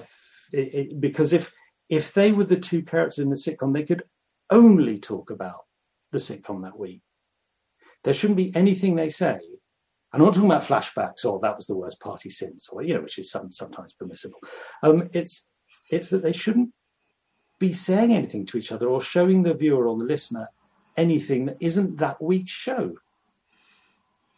[0.52, 1.52] it, it, because if
[1.88, 4.04] if they were the two characters in the sitcom, they could
[4.50, 5.64] only talk about
[6.12, 7.02] the sitcom that week.
[8.04, 9.40] There shouldn't be anything they say
[10.12, 13.02] I'm not talking about flashbacks or that was the worst party since, or you know,
[13.02, 14.40] which is some, sometimes permissible.
[14.82, 15.48] Um, it's
[15.90, 16.72] it's that they shouldn't
[17.58, 20.48] be saying anything to each other or showing the viewer or the listener
[20.96, 22.94] anything that isn't that week's show.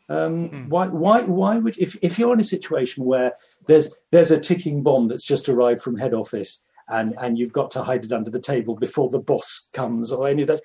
[0.09, 0.69] Um, mm.
[0.69, 0.89] Why?
[0.89, 1.23] Why?
[1.23, 3.33] Why would if if you're in a situation where
[3.69, 7.71] there's there's a ticking bomb that's just arrived from head office and and you've got
[7.73, 10.63] to hide it under the table before the boss comes or any of that,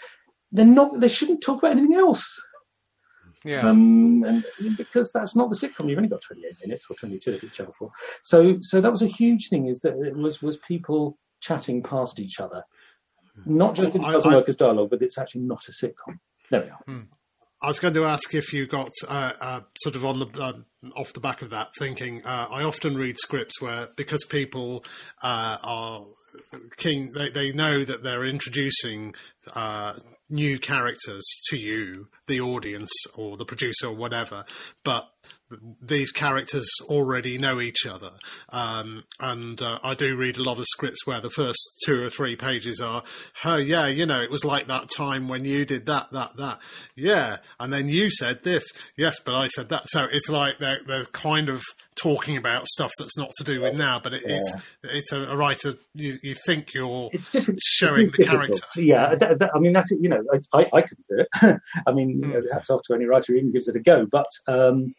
[0.51, 0.99] they're not.
[0.99, 2.41] They shouldn't talk about anything else.
[3.45, 3.67] Yeah.
[3.67, 4.43] Um, and
[4.75, 7.73] because that's not the sitcom, you've only got 28 minutes or 22 if it's Channel
[7.77, 7.91] 4.
[8.23, 12.19] So, so that was a huge thing is that it was, was people chatting past
[12.19, 12.63] each other.
[13.45, 16.19] Not just it doesn't work as dialogue, but it's actually not a sitcom.
[16.49, 17.05] There we are.
[17.61, 20.53] I was going to ask if you got uh, uh, sort of on the uh,
[20.95, 22.25] off the back of that thinking.
[22.25, 24.85] Uh, I often read scripts where because people
[25.23, 26.05] uh, are
[26.77, 29.15] keen, they, they know that they're introducing
[29.55, 29.93] uh,
[30.29, 34.45] new characters to you, the audience or the producer or whatever,
[34.83, 35.11] but
[35.81, 38.09] these characters already know each other.
[38.49, 42.09] Um, and uh, I do read a lot of scripts where the first two or
[42.09, 43.03] three pages are,
[43.43, 46.59] oh, yeah, you know, it was like that time when you did that, that, that.
[46.95, 47.37] Yeah.
[47.59, 48.63] And then you said this.
[48.97, 49.83] Yes, but I said that.
[49.89, 51.61] So it's like they're, they're kind of
[51.95, 55.35] talking about stuff that's not to do with now, but it, it's, it's a, a
[55.37, 57.59] writer, you, you think you're It's different.
[57.63, 58.59] showing it the character.
[58.75, 59.99] Yeah, that, that- I mean that's it.
[60.01, 61.59] You know, I, I, I couldn't do it.
[61.87, 62.31] I mean, Hmm.
[62.31, 64.05] you know, hats off to any writer who even gives it a go.
[64.05, 64.93] But um,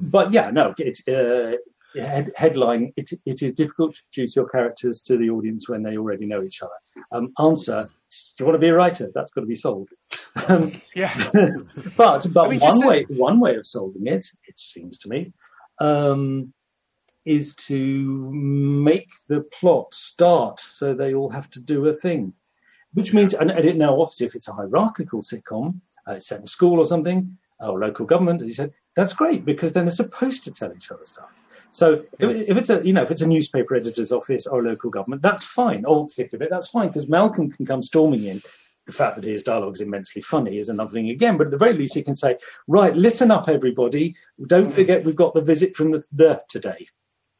[0.00, 1.56] but yeah, no, it's uh,
[1.94, 2.92] head, headline.
[2.96, 6.42] It, it is difficult to introduce your characters to the audience when they already know
[6.42, 6.72] each other.
[7.12, 9.10] Um, answer: Do you want to be a writer?
[9.14, 9.88] That's got to be sold.
[10.48, 11.12] Um, Yeah.
[11.96, 15.08] but but I mean, one to- way one way of solving it, it seems to
[15.08, 15.32] me,
[15.80, 16.52] um,
[17.24, 22.32] is to make the plot start so they all have to do a thing,
[22.94, 26.46] which means and, and it, now obviously if it's a hierarchical sitcom, uh, set in
[26.46, 30.44] school or something or local government, as you said, that's great because then they're supposed
[30.44, 31.30] to tell each other stuff.
[31.70, 34.62] So if, if it's a you know if it's a newspaper editor's office or a
[34.62, 35.84] local government, that's fine.
[35.84, 38.42] Or thick of it, that's fine because Malcolm can come storming in.
[38.86, 41.36] The fact that his dialogue is immensely funny is another thing again.
[41.36, 44.16] But at the very least, he can say, "Right, listen up, everybody.
[44.46, 44.74] Don't mm.
[44.74, 46.88] forget we've got the visit from the, the today."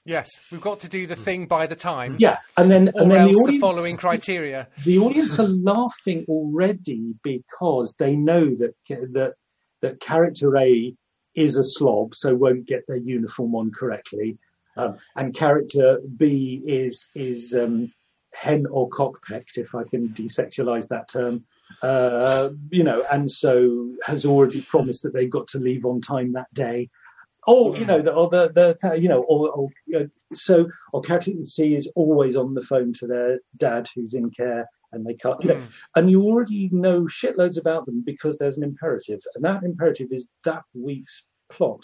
[0.05, 0.29] Yes.
[0.51, 2.17] We've got to do the thing by the time.
[2.19, 4.69] Yeah, and then and then the the, following criteria.
[4.85, 9.35] the audience are laughing already because they know that that
[9.83, 10.95] that character A
[11.35, 14.39] is a slob, so won't get their uniform on correctly,
[14.77, 17.93] um, and character B is is um,
[18.33, 21.45] hen or cockpecked, if I can desexualize that term.
[21.83, 26.33] Uh, you know, and so has already promised that they've got to leave on time
[26.33, 26.91] that day.
[27.47, 31.33] Or you know, the, or the, the you know, or, or uh, so, or character
[31.43, 35.43] C is always on the phone to their dad who's in care, and they can't.
[35.43, 35.63] You know,
[35.97, 40.29] and you already know shitloads about them because there's an imperative, and that imperative is
[40.45, 41.83] that week's plot.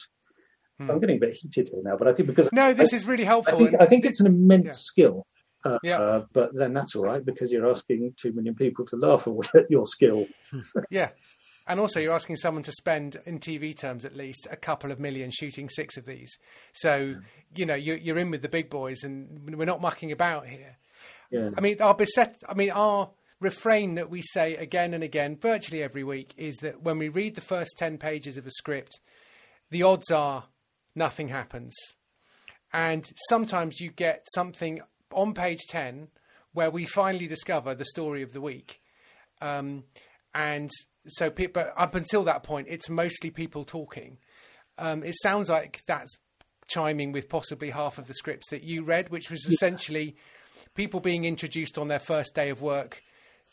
[0.78, 3.06] I'm getting a bit heated here now, but I think because No, this I, is
[3.06, 3.56] really I helpful.
[3.58, 4.72] think and- I think it's an immense Yeah.
[4.74, 5.26] skill.
[5.64, 5.98] Uh, Yeah.
[5.98, 9.70] uh, but then that's all right because you're asking two million people to laugh at
[9.70, 10.26] your skill.
[10.90, 11.10] Yeah.
[11.68, 15.00] And also, you're asking someone to spend, in TV terms at least, a couple of
[15.00, 16.30] million shooting six of these.
[16.74, 17.16] So,
[17.56, 20.76] you know, you're, you're in with the big boys, and we're not mucking about here.
[21.30, 21.50] Yeah.
[21.56, 23.10] I mean, our beset, I mean, our
[23.40, 27.34] refrain that we say again and again, virtually every week, is that when we read
[27.34, 29.00] the first 10 pages of a script,
[29.70, 30.44] the odds are
[30.94, 31.74] nothing happens.
[32.72, 34.80] And sometimes you get something
[35.12, 36.08] on page 10
[36.52, 38.80] where we finally discover the story of the week.
[39.40, 39.84] Um,
[40.34, 40.70] and
[41.06, 44.18] so, pe- but up until that point, it's mostly people talking.
[44.78, 46.12] Um, it sounds like that's
[46.66, 50.16] chiming with possibly half of the scripts that you read, which was essentially
[50.76, 53.02] people being introduced on their first day of work,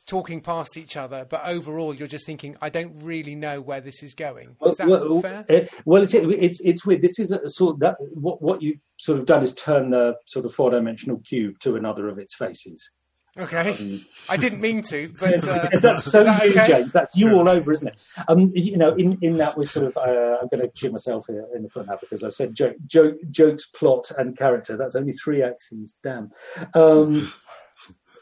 [0.05, 1.25] talking past each other.
[1.27, 4.57] But overall, you're just thinking, I don't really know where this is going.
[4.65, 5.45] Is that well, fair?
[5.49, 7.01] uh, well, it's, it's it's weird.
[7.01, 10.15] This is a sort of that what what you sort of done is turn the
[10.25, 12.91] sort of four dimensional cube to another of its faces.
[13.37, 14.05] Okay.
[14.29, 16.67] I didn't mean to, but uh, That's so that you, okay?
[16.67, 16.93] James.
[16.93, 17.95] That's you all over, isn't it?
[18.27, 19.97] Um, you know, in, in that we're sort of.
[19.97, 22.75] Uh, I'm going to shoot myself here in the foot now because I said joke,
[22.85, 24.77] joke, jokes, plot, and character.
[24.77, 25.97] That's only three axes.
[26.03, 26.31] Damn.
[26.75, 27.33] Um,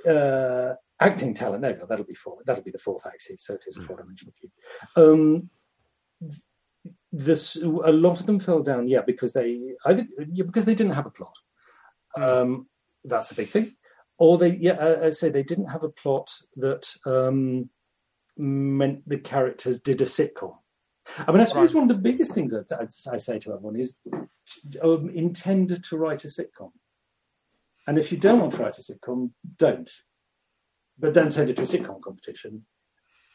[0.08, 1.62] uh, acting talent.
[1.62, 1.86] There you go.
[1.88, 2.38] That'll be four.
[2.46, 3.44] That'll be the fourth axis.
[3.46, 4.52] So it is a four-dimensional cube.
[4.96, 5.50] Um,
[7.12, 8.88] this a lot of them fell down.
[8.88, 11.36] Yeah, because they either yeah, because they didn't have a plot.
[12.16, 12.68] Um,
[13.04, 13.76] that's a big thing
[14.22, 17.70] or they yeah I, I say they didn't have a plot that um,
[18.38, 20.54] meant the characters did a sitcom.
[21.28, 21.80] I mean i suppose Right.
[21.82, 23.96] one of the biggest things that I, I say to everyone is
[24.84, 26.72] um, intend to write a sitcom.
[27.88, 29.90] And if you don't want to write a sitcom don't.
[31.00, 32.54] But don't send it to a sitcom competition.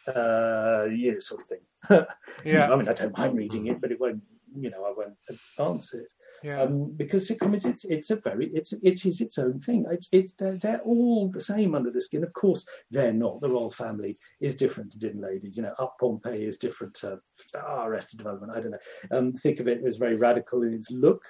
[0.06, 1.64] Uh yeah sort of thing.
[2.44, 2.70] Yeah.
[2.72, 4.22] i mean i don't mind reading it but it won't
[4.64, 6.08] you know i won't advance it
[6.42, 6.62] yeah.
[6.62, 9.84] um, because sitcom is it's it's a very it's it is its own thing.
[9.90, 12.22] It's it's they're, they're all the same under the skin.
[12.22, 13.40] Of course, they're not.
[13.40, 15.56] The royal family is different to Dinnerladies.
[15.56, 17.18] You know, Up Pompeii is different to
[17.56, 18.52] ah, Arrested Development.
[18.54, 19.16] I don't know.
[19.16, 21.24] Um, think of it as very radical in its look,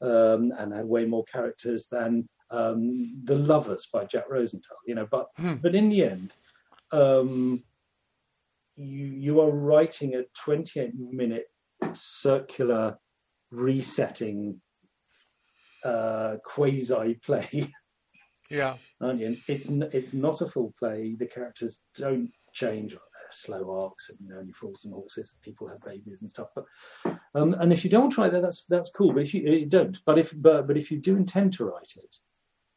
[0.00, 4.78] um, and had way more characters than um, The Lovers by Jack Rosenthal.
[4.86, 5.28] You know, but
[5.62, 6.32] but in the end,
[6.92, 7.62] um,
[8.76, 11.50] you you are writing a 28 minute
[11.92, 12.98] circular
[13.50, 14.60] resetting
[15.84, 17.72] uh, quasi play,
[18.50, 18.76] Yeah.
[19.00, 19.36] aren't you?
[19.46, 21.16] It's n- it's not a full play.
[21.18, 22.96] The characters don't change.
[23.30, 25.36] Slow arcs, and you know, only fools and horses.
[25.42, 26.48] People have babies and stuff.
[26.54, 26.64] But
[27.34, 29.12] um, and if you don't try that, that's that's cool.
[29.12, 31.92] But if you, you don't, but if but but if you do intend to write
[31.96, 32.16] it,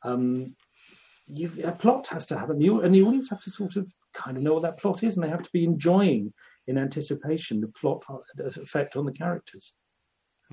[0.03, 0.53] um,
[1.25, 2.59] you've, a plot has to happen.
[2.59, 5.15] You and the audience have to sort of kind of know what that plot is,
[5.15, 6.33] and they have to be enjoying
[6.67, 9.71] in anticipation the plot uh, effect on the characters.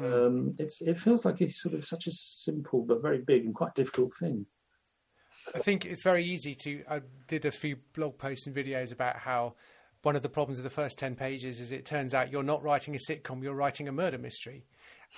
[0.01, 3.55] Um, it's it feels like it's sort of such a simple but very big and
[3.55, 4.46] quite difficult thing.
[5.55, 6.82] I think it's very easy to.
[6.88, 9.55] I did a few blog posts and videos about how
[10.03, 12.62] one of the problems of the first 10 pages is it turns out you're not
[12.62, 14.64] writing a sitcom, you're writing a murder mystery.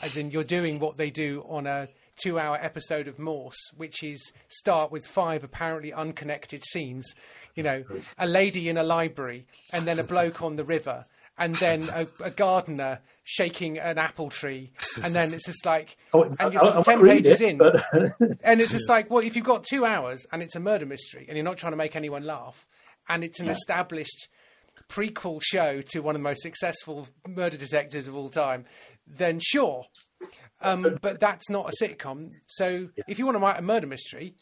[0.02, 4.02] As in, you're doing what they do on a two hour episode of Morse, which
[4.02, 7.14] is start with five apparently unconnected scenes.
[7.54, 7.84] You know,
[8.16, 11.04] a lady in a library, and then a bloke on the river,
[11.40, 14.72] and then a, a gardener shaking an apple tree,
[15.02, 17.48] and then it's just like, Oh, and you're sort I- I of 10 pages it,
[17.48, 17.58] in.
[17.58, 17.84] but-
[18.44, 21.24] And it's just like, well, if you've got two hours and it's a murder mystery
[21.28, 22.66] and you're not trying to make anyone laugh,
[23.08, 24.28] and it's an established
[24.88, 28.64] prequel show to one of the most successful murder detectives of all time,
[29.06, 29.84] then sure.
[30.62, 32.32] Um, but that's not a sitcom.
[32.46, 34.34] So if you want to write a murder mystery,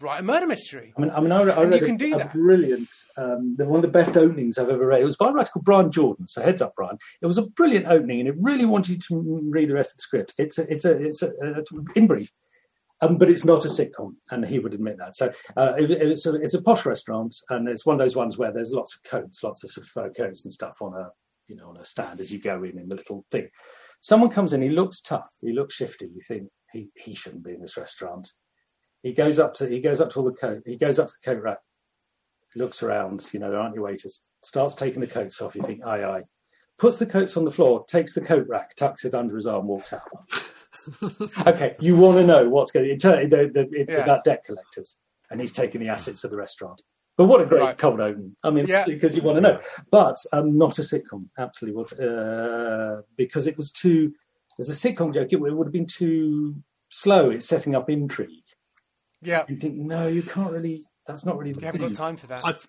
[0.00, 0.92] write a murder mystery.
[0.96, 2.32] I mean, I mean, I, I read you a, can do a that.
[2.32, 5.00] brilliant, um, the, one of the best openings I've ever read.
[5.00, 6.26] It was by a writer called Brian Jordan.
[6.28, 6.98] So heads up, Brian.
[7.22, 9.96] It was a brilliant opening, and it really wanted you to read the rest of
[9.96, 10.34] the script.
[10.38, 12.30] It's a, it's a, it's a, a in brief,
[13.00, 15.16] um, but it's not a sitcom, and he would admit that.
[15.16, 18.36] So uh, it, it's, a, it's a posh restaurant, and it's one of those ones
[18.36, 21.08] where there's lots of coats, lots of, sort of fur coats and stuff on a,
[21.48, 23.48] you know, on a stand as you go in in the little thing.
[24.00, 26.06] Someone comes in, he looks tough, he looks shifty.
[26.06, 28.30] You think he, he shouldn't be in this restaurant.
[29.06, 30.62] He goes up to he goes up to all the coat.
[30.66, 31.58] He goes up to the coat rack,
[32.56, 33.28] looks around.
[33.32, 34.24] You know there aren't any waiters.
[34.42, 35.54] Starts taking the coats off.
[35.54, 36.22] You think aye aye.
[36.76, 37.84] Puts the coats on the floor.
[37.86, 40.02] Takes the coat rack, tucks it under his arm, walks out.
[41.46, 42.98] okay, you want to know what's going.
[42.98, 43.98] to the, the, It's Yeah.
[44.02, 44.98] about debt collectors,
[45.30, 46.82] and he's taking the assets of the restaurant.
[47.16, 47.78] But what a great Right.
[47.78, 48.36] cold open!
[48.42, 48.84] I mean, Yeah.
[48.86, 49.60] because you want to know.
[49.92, 51.28] But um, not a sitcom.
[51.38, 54.12] Absolutely was uh, because it was too.
[54.58, 56.56] As a sitcom joke, it would have been too
[56.88, 57.30] slow.
[57.30, 58.42] It's setting up intrigue.
[59.22, 60.80] Yeah, You think, no, you can't really.
[61.06, 62.44] That's not really the you haven't got time for that.
[62.44, 62.64] I, th-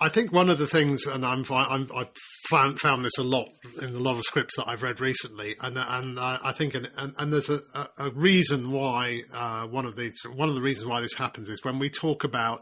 [0.00, 2.06] I think one of the things, and I'm, I'm I've
[2.48, 3.48] found found this a lot
[3.82, 6.88] in a lot of scripts that I've read recently, and and uh, I think and,
[6.96, 10.62] and, and there's a, a, a reason why uh, one of these one of the
[10.62, 12.60] reasons why this happens is when we talk about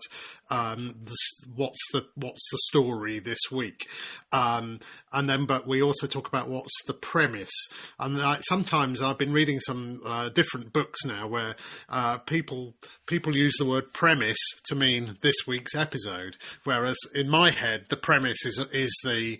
[0.51, 1.15] um, the,
[1.55, 3.87] what's the what's the story this week,
[4.33, 4.81] um,
[5.13, 7.69] and then but we also talk about what's the premise,
[7.99, 11.57] and I, sometimes I've been reading some uh, different books now where
[11.89, 12.75] uh, people
[13.07, 17.97] people use the word premise to mean this week's episode, whereas in my head the
[17.97, 19.39] premise is is the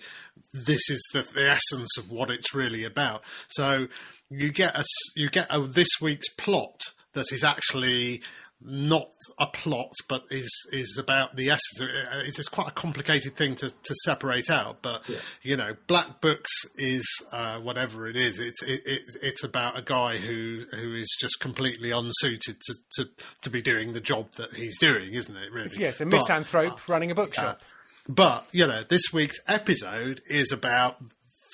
[0.53, 3.23] this is the, the essence of what it's really about.
[3.49, 3.89] So
[4.31, 4.85] you get a
[5.17, 6.81] you get a this week's plot
[7.15, 8.23] that is actually
[8.61, 11.81] not a plot, but is is about the essence.
[11.81, 14.83] Uh, It's it's quite a complicated thing to, to separate out.
[14.83, 15.09] But
[15.43, 18.39] you know, Black Books is uh, whatever it is.
[18.41, 23.09] It's it, it's it's about a guy who who is just completely unsuited to, to,
[23.43, 25.53] to be doing the job that he's doing, isn't it?
[25.53, 25.71] Really?
[25.79, 27.63] yeah, it's a But- misanthrope running a bookshop.
[28.09, 30.97] but you know, this week's episode is about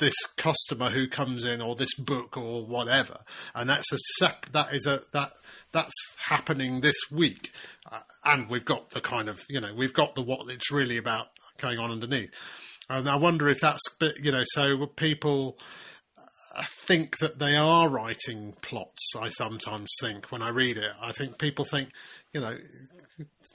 [0.00, 3.18] this customer who comes in, or this book, or whatever,
[3.55, 5.30] and that's a sep- that is a that
[5.74, 7.52] that's happening this week,
[7.92, 10.96] uh, and we've got the kind of you know we've got the what it's really
[10.96, 11.26] about
[11.58, 12.30] going on underneath,
[12.88, 15.58] and I wonder if that's bit you know so people
[16.86, 19.02] think that they are writing plots.
[19.20, 21.90] I sometimes think when I read it, I think people think,
[22.32, 22.56] you know,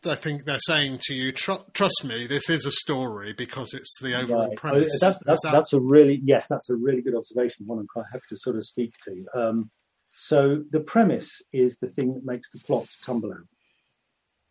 [0.06, 3.98] I think they're saying to you, "Tr- "Trust me, this is a story because it's
[4.02, 4.58] the overall Right.
[4.58, 7.66] premise." That- Is that's, that- that's a really yes, that's a really good observation.
[7.68, 9.26] One I'm quite happy to sort of speak to.
[9.34, 9.72] Um,
[10.30, 13.50] so the premise is the thing that makes the plot tumble out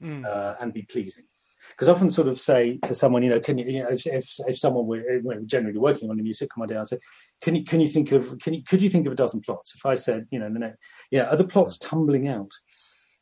[0.02, 0.24] Mm.
[0.24, 1.24] uh, and be pleasing.
[1.70, 4.06] Because I often sort of say to someone, you know, can you, you know, if,
[4.06, 6.98] if, if someone were we're generally working on a new sitcom idea, I say,
[7.40, 9.74] can you can you think of can you could you think of a dozen plots?
[9.74, 10.78] If I said, you know, the next,
[11.10, 12.52] yeah, are the plots tumbling out?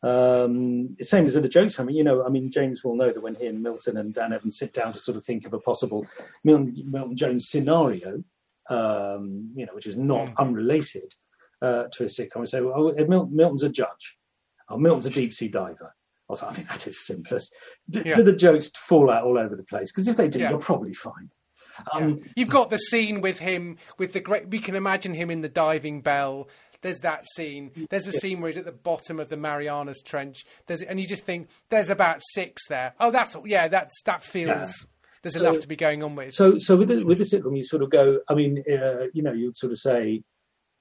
[0.02, 1.80] Um, same as in the jokes.
[1.80, 4.12] I mean, you know, I mean, James will know that when he and Milton and
[4.12, 6.06] Dan Evans sit down to sort of think of a possible
[6.44, 8.22] Milton, Milton Jones scenario,
[8.68, 11.14] um, you know, which is not unrelated
[11.62, 14.16] uh, to a sitcom, we say, well, oh, Mil- Milton's a judge,
[14.68, 15.92] oh, Milton's a deep sea diver.
[16.28, 17.54] I was like, I mean, that is simplest.
[17.88, 18.16] Do, Yeah.
[18.16, 19.92] do the jokes fall out all over the place?
[19.92, 20.50] Because if they do, Yeah.
[20.50, 21.30] you're probably fine.
[21.92, 24.48] Um, You've got the scene with him with the great.
[24.48, 26.48] We can imagine him in the diving bell.
[26.82, 27.70] There's that scene.
[27.90, 30.46] There's a scene where he's at the bottom of the Marianas Trench.
[30.66, 32.94] There's and you just think there's about six there.
[32.98, 33.68] Oh, that's yeah.
[33.68, 34.48] That's that feels.
[34.48, 34.66] Yeah.
[35.22, 36.34] There's enough to be going on with.
[36.34, 38.20] So, so with the, with the sitcom, you sort of go.
[38.28, 40.22] I mean, uh, you know, you'd sort of say,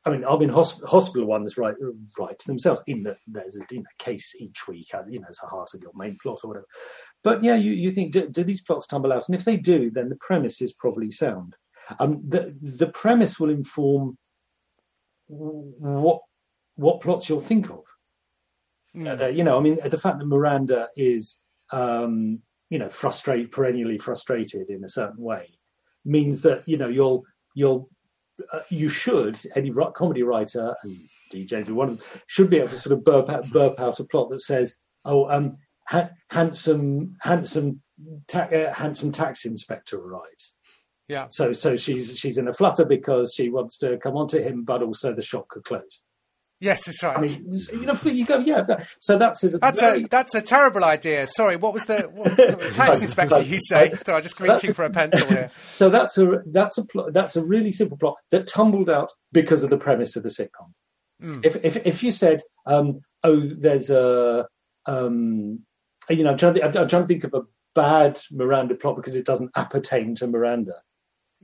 [0.06, 1.76] I mean, I mean, hosp- hospital ones write
[2.20, 5.41] write themselves in that there's a you know, case each week, uh, you know, it's
[5.41, 6.68] the heart of your main plot or whatever.
[7.24, 9.28] But yeah, you, you think do, do these plots tumble out?
[9.28, 11.56] And if they do, then the premise is probably sound.
[11.99, 14.18] Um, the the premise will inform
[15.28, 16.22] what
[16.76, 17.84] what plots you'll think of.
[18.95, 19.20] Mm.
[19.20, 21.39] Uh, you know, I mean, the fact that Miranda is,
[21.72, 25.58] um, you know, frustrated, perennially frustrated in a certain way,
[26.03, 27.24] means that you know you'll
[27.56, 27.89] you'll
[28.52, 32.78] uh, you should any comedy writer and DJs one of them should be able to
[32.78, 35.58] sort of burp out, burp out a plot that says, "Oh, um,
[35.88, 37.82] ha- handsome handsome
[38.28, 40.54] ta- uh, handsome tax inspector arrives."
[41.08, 41.28] Yeah.
[41.30, 44.84] So so she's she's in a flutter because she wants to come onto him, but
[44.84, 46.02] also the shop could close.
[46.62, 47.18] Yes, that's right.
[47.18, 48.64] I mean, you know, you go, yeah.
[48.99, 49.60] So that's his.
[49.60, 51.28] that's very- a that's a terrible idea.
[51.28, 53.91] Sorry, what was the what was the tax inspector you say?
[53.91, 55.51] Sorry, I'm just reaching for a pencil here.
[55.70, 59.64] So that's a that's a plot, that's a really simple plot that tumbled out because
[59.64, 60.72] of the premise of the sitcom.
[61.22, 61.45] Mm.
[61.45, 64.47] If if if you said, um, "Oh, there's a,"
[64.86, 65.60] um,
[66.10, 67.41] you know, I'm trying, to, I'm, I'm trying to think of a
[67.74, 70.76] bad Miranda plot because it doesn't appertain to Miranda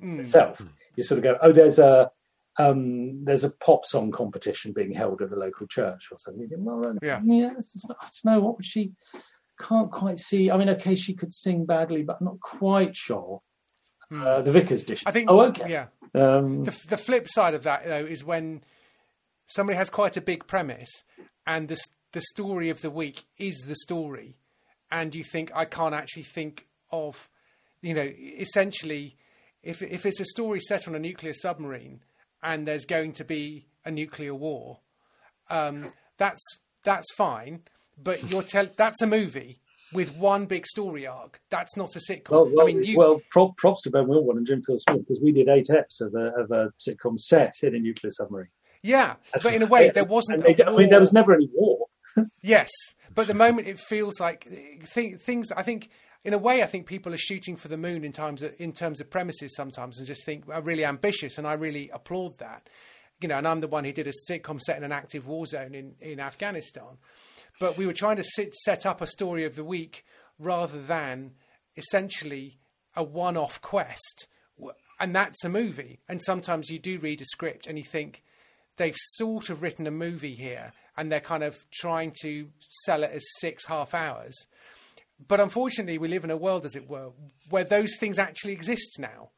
[0.02, 0.22] Mm.
[0.22, 0.66] itself.
[0.96, 2.10] You sort of go, "Oh, there's a."
[2.58, 6.50] Um, there's a pop song competition being held at the local church or something.
[6.58, 7.22] Well, then, Yeah.
[7.24, 8.92] yeah, it's not, it's no, what would she?
[9.60, 10.52] Can't quite see.
[10.52, 13.42] I mean, okay, she could sing badly, but I'm not quite sure.
[14.12, 14.26] Mm.
[14.26, 15.04] Uh, the vicar's dish.
[15.06, 15.30] I think.
[15.32, 15.70] Oh, okay.
[15.72, 15.86] Yeah.
[16.14, 18.64] Um, The, the flip side of that, though, is when
[19.48, 20.90] somebody has quite a big premise
[21.48, 21.82] and the,
[22.12, 24.36] the story of the week is the story,
[24.92, 27.30] and you think, I can't actually think of,
[27.82, 29.16] you know, essentially,
[29.64, 32.02] if, if it's a story set on a nuclear submarine
[32.44, 34.80] and there's going to be a nuclear war,
[35.50, 35.88] um,
[36.18, 36.42] that's,
[36.84, 37.62] that's fine,
[38.02, 39.60] but you're tell- that's a movie.
[39.94, 42.30] With one big story arc, that's not a sitcom.
[42.30, 45.00] well, well, I mean, you, well prop, props to Ben Willbond and Jim Field Smith
[45.06, 48.48] because we did eight eps of a, of a sitcom set in a nuclear submarine.
[48.84, 50.46] yeah, but in a way, there wasn't.
[50.46, 51.88] And a they- I mean, there was never any war.
[52.42, 52.70] Yes,
[53.14, 54.48] but the moment it feels like
[54.94, 55.90] th- things, I think,
[56.24, 58.74] in a way, I think people are shooting for the moon in terms of in
[58.74, 62.70] terms of premises sometimes, and just think are really ambitious, and I really applaud that.
[63.22, 65.46] You know, and I'm the one who did a sitcom set in an active war
[65.46, 66.98] zone in in Afghanistan,
[67.60, 70.06] but we were trying to sit, set up a story of the week
[70.40, 71.32] rather than
[71.78, 72.60] essentially
[72.96, 74.28] a one-off quest,
[75.00, 76.00] and that's a movie.
[76.08, 78.24] And sometimes you do read a script and you think
[78.78, 82.50] they've sort of written a movie here and they're kind of trying to
[82.86, 84.36] sell it as six half hours.
[85.28, 87.12] But unfortunately, we live in a world, as it were,
[87.50, 89.30] where those things actually exist now.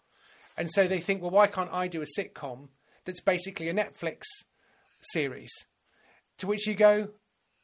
[0.57, 2.69] And so they think, well, why can't I do a sitcom
[3.05, 4.23] that's basically a Netflix
[5.01, 5.51] series?
[6.39, 7.09] To which you go,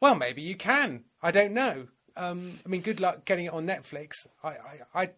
[0.02, 1.06] well, maybe you can.
[1.22, 1.88] I don't know.
[2.16, 4.12] Um, I mean, good luck getting it on Netflix.
[4.44, 4.56] I,
[4.94, 5.10] I, I,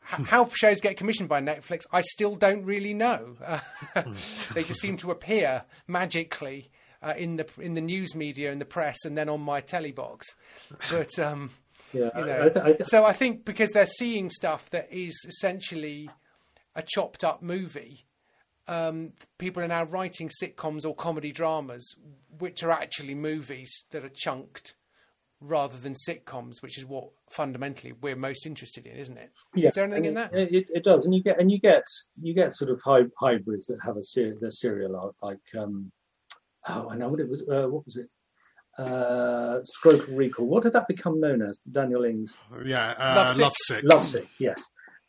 [0.00, 3.36] how shows get commissioned by Netflix, I still don't really know.
[4.54, 6.70] They just seem to appear magically
[7.02, 9.92] uh, in the in the news media and the press, and then on my telly
[9.92, 10.26] box.
[10.90, 11.50] But um,
[11.92, 15.18] Yeah, you know, I th- I so I think because they're seeing stuff that is
[15.26, 16.10] essentially
[16.74, 18.04] a chopped up movie,
[18.66, 21.96] um, people are now writing sitcoms or comedy dramas,
[22.38, 24.74] which are actually movies that are chunked
[25.40, 29.30] rather than sitcoms, which is what fundamentally we're most interested in, isn't it?
[29.54, 30.34] Yeah, Is there anything in that?
[30.34, 31.84] It, it, it does, and you get and you get
[32.20, 35.90] you get sort of hy- hybrids that have a ser- their serial arc, like um,
[36.68, 37.42] oh, I know what it was.
[37.42, 38.08] Uh, what was it?
[38.78, 40.46] Uh, Scrotal Recall.
[40.46, 41.58] What did that become known as?
[41.70, 42.36] Daniel Ings.
[42.64, 43.42] Yeah, uh, Lovesick.
[43.42, 43.84] Lovesick.
[43.84, 44.28] Lovesick.
[44.38, 44.62] Yes.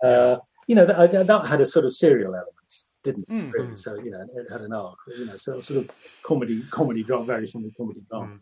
[0.04, 3.32] Uh, you know that, that had a sort of serial element, didn't it?
[3.32, 3.54] Mm.
[3.54, 3.76] Really?
[3.76, 4.98] So you know it had an arc.
[5.18, 5.92] You know, so sort of
[6.24, 8.38] comedy, comedy drama, very similar comedy drama.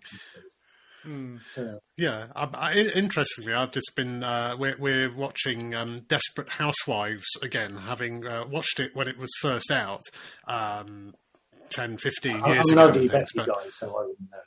[1.05, 1.39] Mm.
[1.57, 1.73] Yeah.
[1.97, 7.75] Yeah, I, I, interestingly, I've just been uh, we're, we're watching um, Desperate Housewives again,
[7.75, 10.01] having uh, watched it when it was first out
[10.47, 11.13] um,
[11.69, 12.87] 10, 15 I'm years an ago.
[12.89, 14.37] ugly and things, Betty but- guy, so I wouldn't know.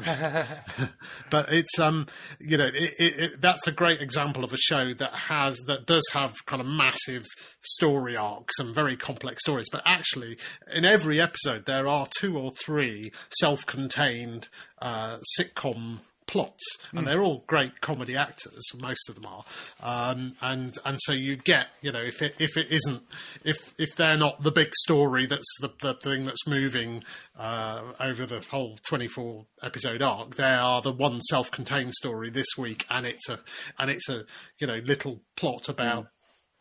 [1.30, 2.06] but it's um
[2.38, 5.86] you know it, it, it, that's a great example of a show that has that
[5.86, 7.24] does have kind of massive
[7.60, 9.68] story arcs and very complex stories.
[9.70, 10.36] But actually
[10.74, 14.48] in every episode there are two or three self-contained
[14.80, 19.44] uh, sitcom plots and they're all great comedy actors most of them are.
[19.82, 23.02] Um, and and so you get you know if it if it isn't
[23.44, 27.04] if if they're not the big story that's the, the thing that's moving
[27.38, 32.84] uh, over the whole 24 episode arc they are the one self-contained story this week
[32.90, 33.38] and it's a
[33.78, 34.24] and it's a
[34.58, 36.08] you know little plot about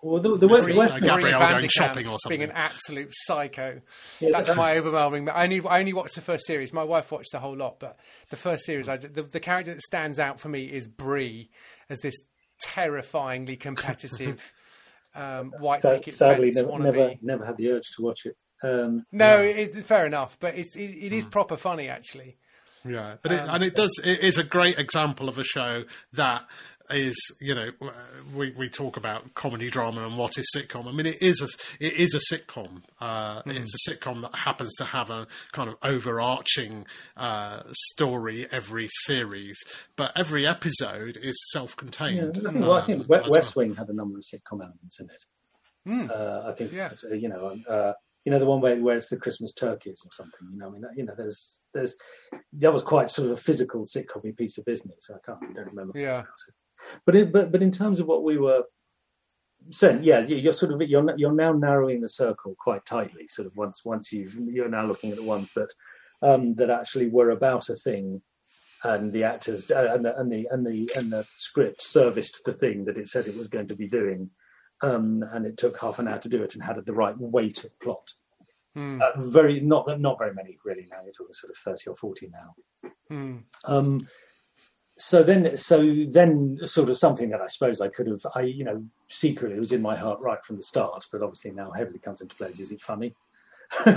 [0.05, 2.37] Well, the, the West, Marie- the West uh, Gabrielle going Vanderkamp shopping or something.
[2.39, 3.81] Being an absolute psycho.
[4.19, 5.27] Yeah, That's that- my overwhelming.
[5.29, 6.71] I only I only watched the first series.
[6.71, 7.97] My wife watched the whole lot, but
[8.29, 11.49] the first series, I, the, the character that stands out for me is Bree
[11.89, 12.15] as this
[12.61, 14.53] terrifyingly competitive
[15.15, 18.37] um, white Sa- picket sadly fence never, never never had the urge to watch it.
[18.63, 22.37] Um, No, it's fair enough, but it's it, it is proper funny actually.
[22.87, 23.99] Yeah, but it, and it does.
[24.03, 26.43] It is a great example of a show that
[26.89, 27.71] is, you know,
[28.35, 30.87] we, we talk about comedy drama and what is sitcom.
[30.87, 31.47] I mean, it is a
[31.83, 32.83] it is a sitcom.
[32.99, 36.85] Uh, It's a sitcom that happens to have a kind of overarching
[37.17, 39.57] uh, story every series,
[39.95, 42.37] but every episode is self-contained.
[42.45, 43.31] I think, well, I um, think West, well.
[43.31, 45.23] West Wing had a number of sitcom elements in it.
[46.11, 46.91] Uh, I think, Yeah.
[47.11, 50.11] uh, you know, uh, you know the one where, where it's the Christmas turkeys or
[50.11, 50.49] something.
[50.51, 51.95] You know, I mean, you know, there's there's
[52.53, 55.09] that was quite sort of a physical sitcom piece of business.
[55.11, 55.97] I can't, I don't remember.
[55.99, 56.23] Yeah.
[57.05, 58.63] But it, but but in terms of what we were
[59.71, 63.27] saying, yeah, you- you're sort of you're you're now narrowing the circle quite tightly.
[63.27, 65.73] Sort of once once you've you're now looking at the ones that
[66.21, 68.21] um, that actually were about a thing,
[68.83, 72.53] and the actors uh, and the and the and the and the script serviced the
[72.53, 74.29] thing that it said it was going to be doing,
[74.81, 77.63] um, and it took half an hour to do it and had the right weight
[77.63, 78.13] of plot.
[78.75, 79.01] Hmm.
[79.01, 80.97] Uh, very not not very many really now.
[81.03, 82.55] You're talking sort of thirty or forty now.
[83.09, 83.37] Hmm.
[83.63, 84.07] Um,
[84.97, 88.63] so then, so then, sort of something that I suppose I could have, I you
[88.63, 92.21] know, secretly was in my heart right from the start, but obviously now heavily comes
[92.21, 92.49] into play.
[92.49, 93.13] Is it funny?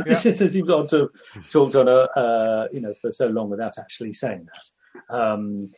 [0.07, 0.16] Yeah.
[0.18, 1.11] Since you've got to
[1.51, 5.14] talked on a, uh, you know, for so long without actually saying that.
[5.14, 5.70] Um,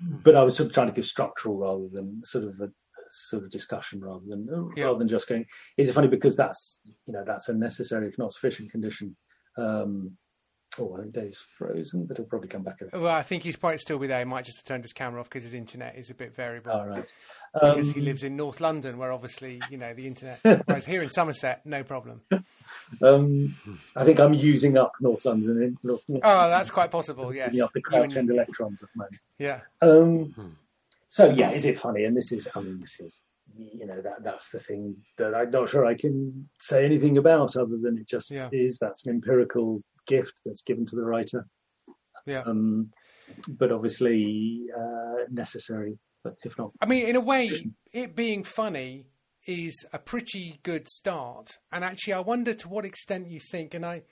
[0.00, 2.70] but I was sort of trying to give structural rather than sort of a
[3.10, 4.84] sort of discussion rather than Yeah.
[4.84, 5.46] rather than just going.
[5.76, 9.16] Is it funny because that's you know that's a necessary if not sufficient condition.
[9.56, 10.16] Um,
[10.80, 12.80] oh, I think Dave's frozen, but he'll probably come back.
[12.92, 14.18] Well, I think he's probably still be there.
[14.20, 16.72] He might just have turned his camera off because his internet is a bit variable.
[16.72, 17.06] All right.
[17.54, 20.40] because he Um, lives in North London, where obviously you know the internet.
[20.66, 22.20] Whereas here in Somerset, no problem.
[23.02, 23.54] Um,
[23.96, 25.62] I think I'm using up North London.
[25.62, 27.34] In, North, North, Oh, that's quite possible.
[27.34, 27.48] Yes.
[27.52, 29.20] using up the You and- crouch end electrons at the moment.
[29.38, 29.60] Yeah.
[29.82, 30.56] Um,
[31.08, 32.04] so yeah, is it funny?
[32.04, 33.20] And this is, I mean, this is,
[33.56, 37.56] you know, that that's the thing that I'm not sure I can say anything about
[37.56, 38.48] other than it just Yeah.
[38.52, 38.78] is.
[38.78, 41.46] That's an empirical gift that's given to the writer.
[42.26, 42.40] Yeah.
[42.40, 42.90] Um,
[43.48, 47.50] but obviously uh, necessary, but if not, I mean, in a way,
[47.92, 49.06] it being funny
[49.46, 51.58] is a pretty good start.
[51.70, 54.02] And actually, I wonder to what extent you think, and I,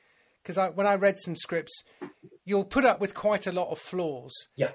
[0.43, 1.83] because I, when I read some scripts,
[2.45, 4.35] you'll put up with quite a lot of flaws.
[4.57, 4.73] yeah,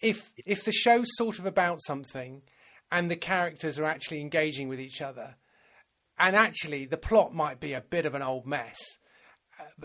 [0.00, 2.42] If if the show's sort of about something,
[2.90, 5.36] and the characters are actually engaging with each other,
[6.18, 8.78] and actually the plot might be a bit of an old mess,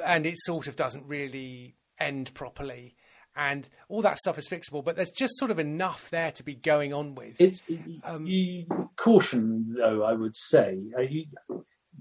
[0.04, 2.96] and it sort of doesn't really end properly.
[3.38, 6.56] And all that stuff is fixable, but there's just sort of enough there to be
[6.56, 7.36] going on with.
[7.40, 7.64] It's
[8.06, 8.66] Um, you,
[8.96, 10.04] caution, though.
[10.04, 11.26] I would say uh, you,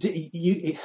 [0.00, 0.78] you,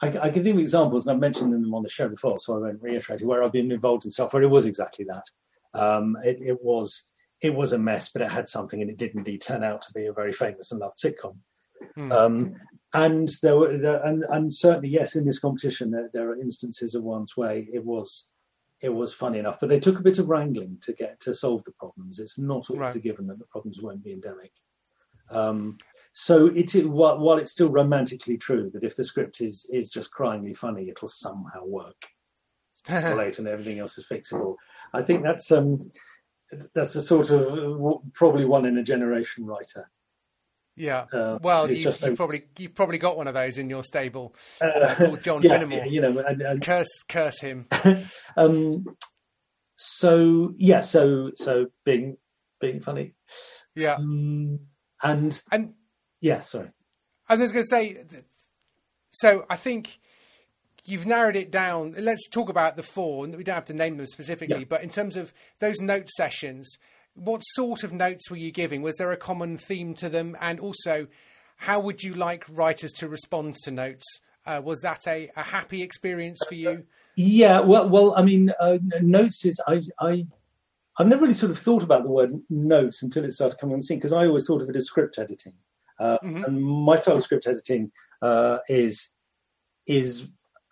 [0.00, 2.58] I, I can of examples, and I've mentioned them on the show before, so I
[2.58, 3.26] won't reiterate it.
[3.26, 5.24] Where I've been involved in software, it was exactly that.
[5.78, 7.06] Um, it, it was
[7.40, 9.92] it was a mess, but it had something, and it did indeed turn out to
[9.92, 11.36] be a very famous and loved sitcom.
[11.94, 12.12] Hmm.
[12.12, 12.54] Um,
[13.04, 16.94] and there were, there, and, and certainly, yes, in this competition, there, there are instances
[16.94, 18.30] of ones where it was
[18.82, 21.64] it was funny enough, but they took a bit of wrangling to get to solve
[21.64, 22.18] the problems.
[22.18, 22.94] It's not always Right.
[22.96, 24.52] a given that the problems won't be endemic.
[25.30, 25.78] Um,
[26.12, 29.88] so it, it while, while it's still romantically true that if the script is is
[29.90, 32.00] just cryingly funny, it'll somehow work
[32.88, 34.56] relate and everything else is fixable.
[34.92, 35.90] I think that's um
[36.74, 39.90] that's a sort of w- probably one in a generation writer.
[40.76, 41.06] Yeah.
[41.12, 44.34] Uh, well, you, just you probably you've probably got one of those in your stable.
[44.60, 47.66] Uh, called John yeah, yeah, you know, and, and Curse, curse him.
[48.36, 48.84] um,
[49.76, 52.16] so yeah, so so being
[52.60, 53.14] being funny,
[53.74, 53.94] Yeah.
[53.94, 54.60] um,
[55.02, 55.74] and And
[56.20, 56.70] yeah, sorry,
[57.28, 58.04] I was going to say,
[59.10, 59.98] so I think
[60.84, 61.94] you've narrowed it down.
[61.98, 64.64] Let's talk about the four, and we don't have to name them specifically, Yeah.
[64.68, 66.78] but in terms of those note sessions,
[67.16, 68.82] what sort of notes were you giving?
[68.82, 70.36] Was there a common theme to them?
[70.40, 71.08] And also,
[71.56, 74.04] how would you like writers to respond to notes?
[74.46, 76.84] Uh, was that a, a happy experience for you?
[77.16, 80.24] Yeah, well, well, I mean, uh, notes is I, I,
[80.98, 83.80] I've never really sort of thought about the word notes until it started coming on
[83.80, 85.54] the scene because I always thought of it as script editing,
[85.98, 87.90] uh, and my style of script editing
[88.22, 89.10] uh, is
[89.86, 90.28] is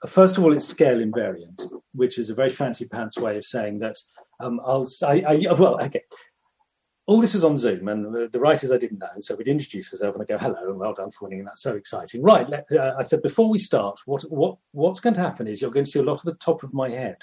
[0.07, 1.63] first of all it's scale invariant,
[1.95, 3.97] which is a very fancy pants way of saying that
[4.41, 6.03] um, I'll I, I well okay.
[7.07, 9.93] All this was on Zoom, and the, the writers I didn't know, so we'd introduce
[9.93, 12.49] ourselves and I go, "Hello, and well done for winning." And that's so exciting, right?
[12.49, 15.71] Let, uh, I said before we start, what what what's going to happen is you're
[15.71, 17.19] going to see a lot of the top of my head,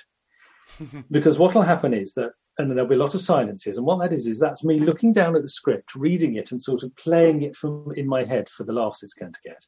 [1.12, 3.86] because what will happen is that, and then there'll be a lot of silences, and
[3.86, 6.84] what that is is that's me looking down at the script, reading it, and sort
[6.84, 9.66] of playing it from in my head for the laughs it's going to get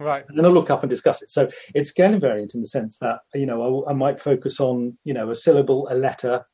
[0.00, 0.24] Right.
[0.28, 1.30] and then I'll look up and discuss it.
[1.30, 4.96] So it's scale invariant in the sense that you know I, I might focus on
[5.04, 6.46] you know a syllable, a letter.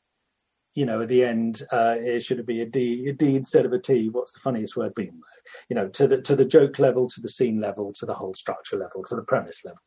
[0.74, 3.72] You know, at the end, uh, it should be a D, a D instead of
[3.72, 4.08] a T.
[4.08, 5.20] What's the funniest word being?
[5.68, 8.34] You know, to the to the joke level, to the scene level, to the whole
[8.34, 9.80] structure level, to the premise level.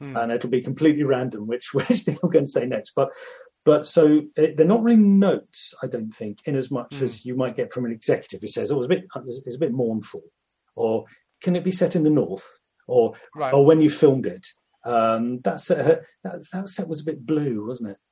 [0.00, 0.20] mm.
[0.20, 2.92] and it'll be completely random which which thing I'm going to say next.
[2.94, 3.10] But
[3.64, 7.02] but so it, they're not really notes, I don't think, in as much mm.
[7.02, 9.60] as you might get from an executive who says, "Oh, it's a bit it's a
[9.60, 10.22] bit mournful,"
[10.74, 11.04] or
[11.42, 13.54] "Can it be set in the north?" or right.
[13.54, 14.48] or when you filmed it.
[14.84, 17.98] Um, that set that, that set was a bit blue, wasn't it?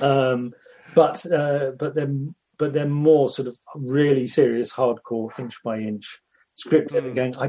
[0.00, 0.52] Um,
[0.94, 6.20] but uh, but then but they're more sort of really serious, hardcore, inch by inch
[6.54, 6.92] script.
[6.92, 7.14] Mm.
[7.14, 7.46] Going, I,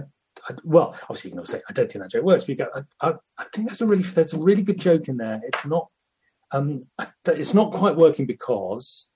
[0.49, 2.67] I, well, obviously you can say I don't think that joke works, but you go,
[2.73, 5.41] I, I, I, think that's a really there's a really good joke in there.
[5.43, 5.89] It's not
[6.51, 6.83] um,
[7.27, 9.09] it's not quite working because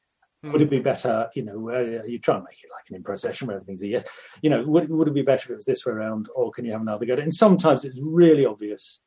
[0.45, 0.51] mm.
[0.51, 3.19] would it be better, you know, uh, you try and make it like an improv
[3.19, 4.05] session where everything's a yes,
[4.41, 6.65] you know, would, would it be better if it was this way around, or can
[6.65, 7.15] you have another go?
[7.15, 8.99] And sometimes it's really obvious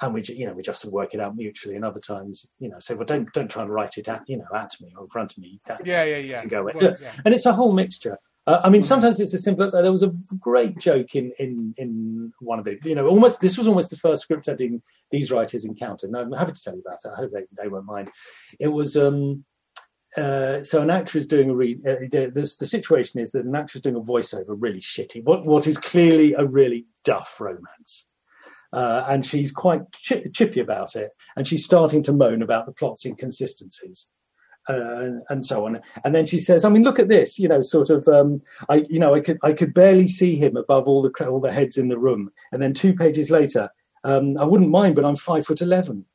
[0.00, 2.78] and we you know we just work it out mutually and other times you know
[2.78, 5.08] say well don't don't try and write it at you know at me or in
[5.08, 7.12] front of me yeah yeah yeah go well, yeah.
[7.24, 8.86] and it's a whole mixture uh, I mean, mm.
[8.86, 12.58] sometimes it's as simple as uh, there was a great joke in in in one
[12.58, 14.82] of the you know almost this was almost the first script editing
[15.12, 17.10] these writers encountered, and I'm happy to tell you about it.
[17.12, 18.10] I hope they, they won't mind.
[18.58, 19.44] It was um,
[20.16, 21.86] uh, so an actor is doing a read.
[21.86, 25.22] Uh, the, the, situation is that an actor is doing a voiceover really shitty.
[25.22, 28.06] What what is clearly a really duff romance,
[28.72, 33.04] uh, and she's quite chippy about it, and she's starting to moan about the plot's
[33.04, 34.08] inconsistencies.
[34.68, 37.36] Uh, and so on, and then she says, "I mean, look at this.
[37.36, 38.06] You know, sort of.
[38.06, 41.40] Um, I, you know, I could, I could barely see him above all the all
[41.40, 42.30] the heads in the room.
[42.52, 43.70] And then two pages later,
[44.04, 46.04] um, I wouldn't mind, but I'm five foot eleven.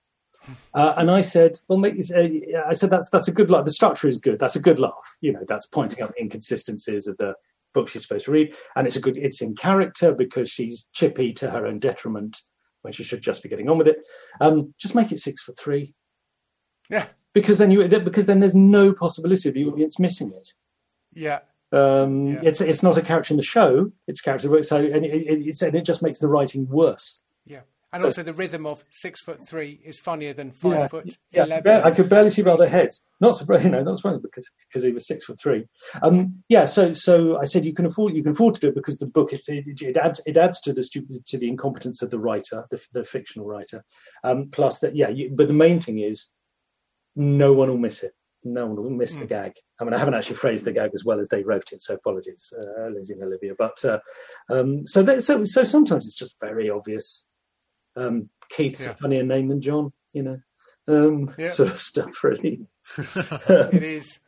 [0.73, 3.65] Uh, and I said, "Well, mate, uh, I said that's that's a good laugh.
[3.65, 4.39] The structure is good.
[4.39, 5.17] That's a good laugh.
[5.19, 7.33] You know, that's pointing out the inconsistencies of the
[7.77, 9.17] book she's supposed to read, and it's a good.
[9.17, 12.41] It's in character because she's chippy to her own detriment
[12.81, 13.99] when she should just be getting on with it.
[14.41, 15.93] Um, just make it six foot three.
[16.89, 20.53] Yeah, because then you because then there's no possibility of the audience missing it.
[21.13, 21.39] Yeah.
[21.71, 22.39] Um, yeah.
[22.43, 24.63] It's it's not a character in the show; it's a character.
[24.63, 27.21] So and it, it's and it just makes the writing worse.
[27.45, 27.61] Yeah,
[27.97, 31.43] and also the rhythm of six foot three is funnier than five yeah, foot yeah,
[31.43, 31.81] eleven.
[31.83, 33.03] I could barely see about their heads.
[33.19, 35.65] Not surprised, you know, not surprised because because he was six foot three.
[36.01, 38.75] Um, yeah, so so I said you can afford you can afford to do it
[38.75, 42.01] because the book it, it, it adds it adds to the stupid to the incompetence
[42.01, 43.83] of the writer, the, the fictional writer.
[44.23, 45.09] Um, plus that, yeah.
[45.09, 46.27] You, but the main thing is
[47.15, 48.13] no one will miss it.
[48.43, 49.21] No one will miss mm.
[49.21, 49.53] the gag.
[49.79, 51.95] I mean, I haven't actually phrased the gag as well as they wrote it, so
[51.95, 53.53] apologies, uh, Lizzie and Olivia.
[53.57, 53.99] But uh,
[54.49, 57.25] um, so, they, so, so sometimes it's just very obvious.
[57.97, 58.91] Um, Keith's yeah.
[58.91, 60.39] a funnier name than John, you know,
[60.87, 61.51] um, yeah.
[61.51, 62.23] sort of stuff.
[62.23, 62.67] Really,
[62.97, 64.19] it is.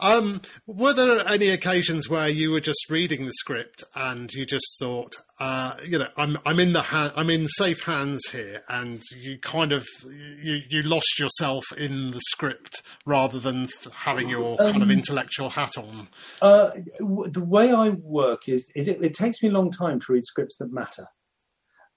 [0.00, 4.76] Um, were there any occasions where you were just reading the script and you just
[4.80, 9.02] thought, uh, you know, I'm I'm in the ha- I'm in safe hands here, and
[9.16, 14.72] you kind of you you lost yourself in the script rather than having your um,
[14.72, 16.08] kind of intellectual hat on?
[16.42, 20.24] Uh, the way I work is it, it, takes me a long time to read
[20.24, 21.06] scripts that matter.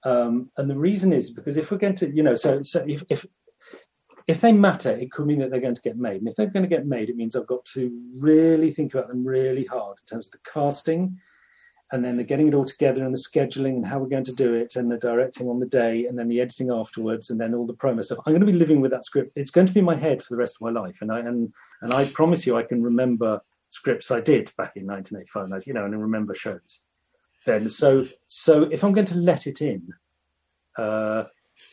[0.04, 3.04] Um, and the reason is because if we're going to, you know, so so if,
[3.10, 3.26] if
[4.28, 6.20] if they matter, it could mean that they're going to get made.
[6.20, 9.08] And if they're going to get made, it means I've got to really think about
[9.08, 11.18] them really hard in terms of the casting
[11.94, 14.36] and then the getting it all together and the scheduling and how we're going to
[14.36, 17.54] do it and the directing on the day and then the editing afterwards and then
[17.54, 18.20] all the promo stuff.
[18.26, 19.32] I'm going to be living with that script.
[19.38, 21.02] It's going to be my head for the rest of my life.
[21.02, 23.40] And I and and I promise you I can remember
[23.70, 26.82] scripts I did back in 1985, you know, and remember shows
[27.48, 27.68] then.
[27.70, 29.88] So so if I'm going to let it in,
[30.78, 31.24] uh,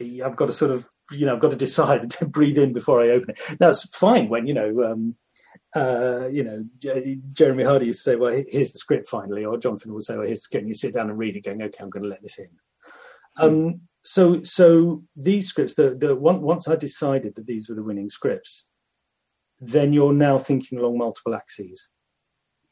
[0.01, 3.03] I've got to sort of you know, I've got to decide to breathe in before
[3.03, 3.59] I open it.
[3.59, 5.16] That's fine when, you know, um,
[5.75, 6.64] uh, you know,
[7.31, 10.27] Jeremy Hardy used to say, well, here's the script finally, or Jonathan would say, well,
[10.27, 12.09] here's the script, and you sit down and read it going, okay, I'm going to
[12.09, 12.49] let this in.
[13.37, 17.83] Um, so, so these scripts, the, the one, once I decided that these were the
[17.83, 18.68] winning scripts,
[19.61, 21.89] then you're now thinking along multiple axes.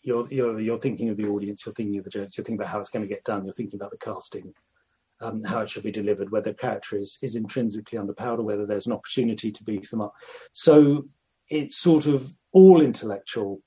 [0.03, 2.73] You're, you're, you're thinking of the audience, you're thinking of the jokes, you're thinking about
[2.73, 4.53] how it's going to get done, you're thinking about the casting,
[5.21, 8.67] um, how it should be delivered, whether the character is, is intrinsically underpowered or whether
[8.67, 10.13] there's an opportunity to beef them up.
[10.53, 11.07] So
[11.49, 13.63] it's sort of all intellectual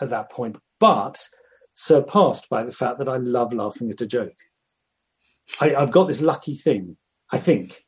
[0.00, 1.28] at that point, but
[1.74, 4.36] surpassed by the fact that I love laughing at a joke.
[5.60, 6.96] I, have got this lucky thing,
[7.30, 7.84] I think.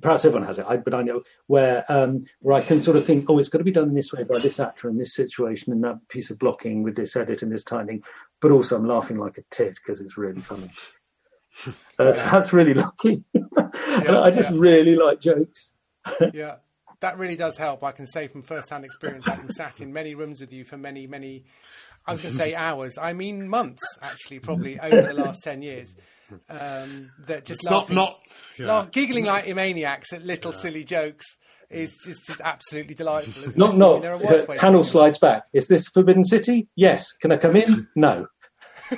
[0.00, 3.06] Perhaps everyone has it, I, but I know where um, where I can sort of
[3.06, 5.72] think, oh, it's got to be done this way by this actor in this situation
[5.72, 8.02] and that piece of blocking with this edit and this timing.
[8.40, 10.70] But also, I'm laughing like a tit because it's really funny.
[11.98, 13.24] Uh, that's really lucky.
[13.32, 14.58] yeah, I just yeah.
[14.58, 15.72] really like jokes.
[16.34, 16.56] yeah,
[17.00, 17.82] that really does help.
[17.82, 21.06] I can say from first-hand experience, having sat in many rooms with you for many,
[21.06, 21.44] many,
[22.06, 22.98] I was going to say hours.
[22.98, 25.96] I mean months, actually, probably over the last ten years.
[26.48, 28.18] Um, that just it's laughing, not, not
[28.58, 28.66] yeah.
[28.66, 31.24] laugh, giggling like maniacs at little silly jokes
[31.70, 33.52] is just, just absolutely delightful.
[33.56, 34.04] not, not.
[34.04, 35.44] I mean, uh, panel slides back.
[35.52, 36.68] Is this Forbidden City?
[36.76, 37.12] Yes.
[37.20, 37.88] Can I come in?
[37.94, 38.26] No.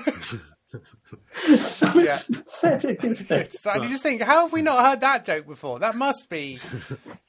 [1.95, 2.15] Yeah.
[2.15, 3.55] it's pathetic, isn't it?
[3.59, 5.79] So I just think, how have we not heard that joke before?
[5.79, 6.59] That must be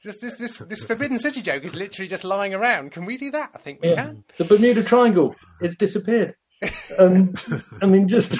[0.02, 2.90] just this this this Forbidden City joke is literally just lying around.
[2.92, 3.50] Can we do that?
[3.54, 3.94] I think we Yeah.
[4.06, 4.24] can.
[4.36, 6.34] The Bermuda Triangle, it's disappeared.
[6.98, 7.32] Um,
[7.80, 8.34] I mean, just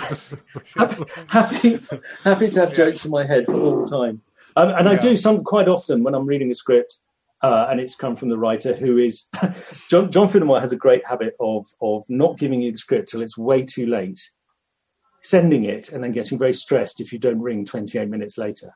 [0.77, 1.81] happy, happy,
[2.25, 4.23] happy to have jokes in my head for all the time.
[4.57, 5.01] Um, and I Yeah.
[5.01, 6.99] do some quite often when I'm reading a script,
[7.43, 9.29] uh, and it's come from the writer who is
[9.91, 10.11] John.
[10.11, 13.39] John Finnemore has a great habit of of not giving you the script till it's
[13.39, 14.21] way too late,
[15.23, 18.75] sending it, and then getting very stressed if you don't ring 28 minutes later.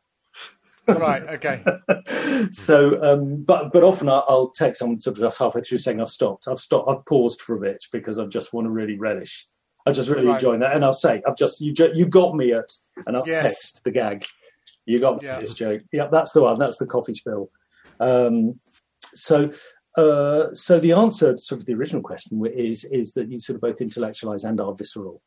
[0.86, 1.22] Right.
[1.22, 1.64] Okay.
[2.50, 6.00] so, um, but but often I'll, I'll text someone sort of just halfway through saying
[6.00, 8.96] I've stopped, I've stopped, I've paused for a bit because I just want to really
[8.98, 9.46] relish.
[9.86, 10.34] I just really Right.
[10.34, 12.70] enjoy that, and I'll say I've just you ju- you got me at,
[13.06, 13.44] and I'll Yes.
[13.44, 14.24] text the gag.
[14.86, 15.36] You got me Yeah.
[15.36, 15.82] at this joke.
[15.92, 16.58] Yeah, that's the one.
[16.58, 17.50] That's the coffee spill.
[18.00, 18.60] Um,
[19.14, 19.50] so.
[19.96, 23.60] Uh, so the answer, sort of the original question, is is that you sort of
[23.60, 25.22] both intellectualize and are visceral.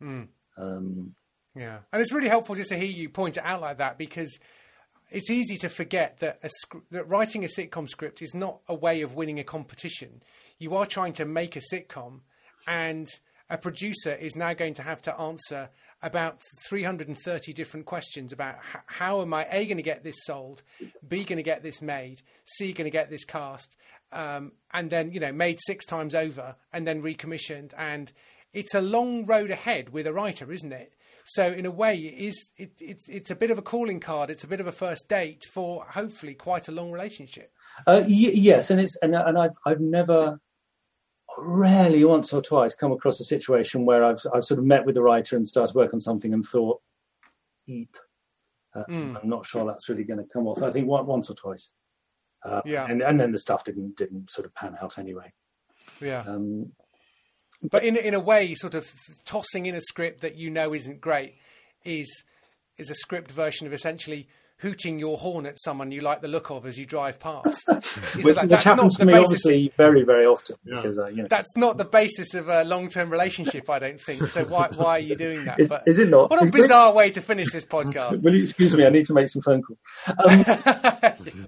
[0.00, 0.24] Hmm.
[0.56, 1.14] Um,
[1.54, 4.40] Yeah, and it's really helpful just to hear you point it out like that because
[5.10, 6.50] it's easy to forget that a
[6.90, 10.22] that writing a sitcom script is not a way of winning a competition.
[10.58, 12.20] You are trying to make a sitcom,
[12.66, 13.08] and
[13.48, 16.38] a producer is now going to have to answer about
[16.68, 20.62] 330 different questions about h- how am I a going to get this sold,
[21.08, 23.76] b going to get this made, c going to get this cast,
[24.12, 28.12] um, and then you know made six times over and then recommissioned and
[28.52, 30.94] it's a long road ahead with a writer, isn't it?
[31.32, 34.30] So in a way, it is it, it's it's a bit of a calling card.
[34.30, 37.52] It's a bit of a first date for hopefully quite a long relationship.
[37.86, 40.40] Uh, y- yes, and it's and, and I've I've never,
[41.38, 44.96] rarely once or twice come across a situation where I've I've sort of met with
[44.96, 46.80] a writer and started work on something and thought,
[47.66, 47.94] "Eep,
[48.74, 49.20] uh, Mm.
[49.22, 51.72] I'm not sure that's really going to come off." I think one, once or twice,
[52.44, 52.86] uh, Yeah.
[52.88, 55.32] and and then the stuff didn't didn't sort of pan out anyway.
[56.00, 56.72] Yeah, Um,
[57.62, 58.86] but in in a way, sort of
[59.24, 61.34] tossing in a script that you know isn't great
[61.84, 62.24] is
[62.78, 64.28] is a script version of essentially
[64.60, 67.64] hooting your horn at someone you like the look of as you drive past.
[68.14, 70.76] It's which, like, which happens to me basis- obviously very very often Yeah.
[70.82, 71.28] because uh, you know.
[71.28, 74.22] That's not the basis of a long-term relationship, I don't think.
[74.26, 75.60] So why why are you doing that?
[75.60, 76.30] Is, But is it not?
[76.30, 78.22] what a Is it- bizarre way to finish this podcast.
[78.22, 78.84] Will you excuse me?
[78.84, 79.78] I need to make some phone calls.
[80.08, 80.44] Um,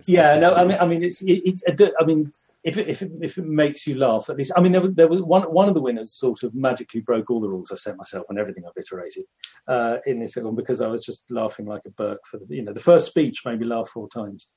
[0.07, 1.63] yeah, no, I mean, I mean, it's it, it's.
[2.01, 2.31] I mean,
[2.63, 4.53] if it, if it, if it makes you laugh, at least.
[4.57, 7.31] I mean, there was there was one one of the winners sort of magically broke
[7.31, 9.25] all the rules I set myself and everything I've iterated
[9.67, 12.63] uh, in this film because I was just laughing like a Burke for the you
[12.63, 14.49] know the first speech made me laugh four times.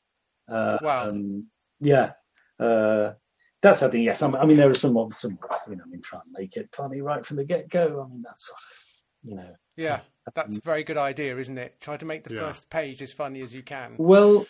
[0.51, 1.10] Uh, Wow.
[1.10, 1.47] Um,
[1.80, 2.12] yeah.
[2.60, 3.14] Uh,
[3.62, 4.01] that's something.
[4.01, 5.32] Yes, I mean, I mean, there are some some
[5.70, 8.04] you know, I mean, try and make it funny right from the get go.
[8.06, 9.56] I mean, that's sort of you know.
[9.78, 10.01] Yeah,
[10.36, 11.80] that's a very good idea, isn't it?
[11.80, 12.41] Try to make the Yeah.
[12.41, 13.95] first page as funny as you can.
[13.97, 14.45] Well,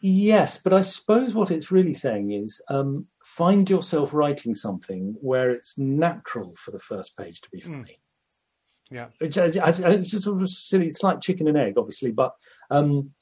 [0.00, 5.50] yes, but I suppose what it's really saying is um, find yourself writing something where
[5.50, 8.00] it's natural for the first page to be funny.
[8.90, 9.08] Yeah.
[9.20, 10.86] It's, it's, it's just sort of silly.
[10.86, 12.34] It's like chicken and egg, obviously, but
[12.70, 13.12] um,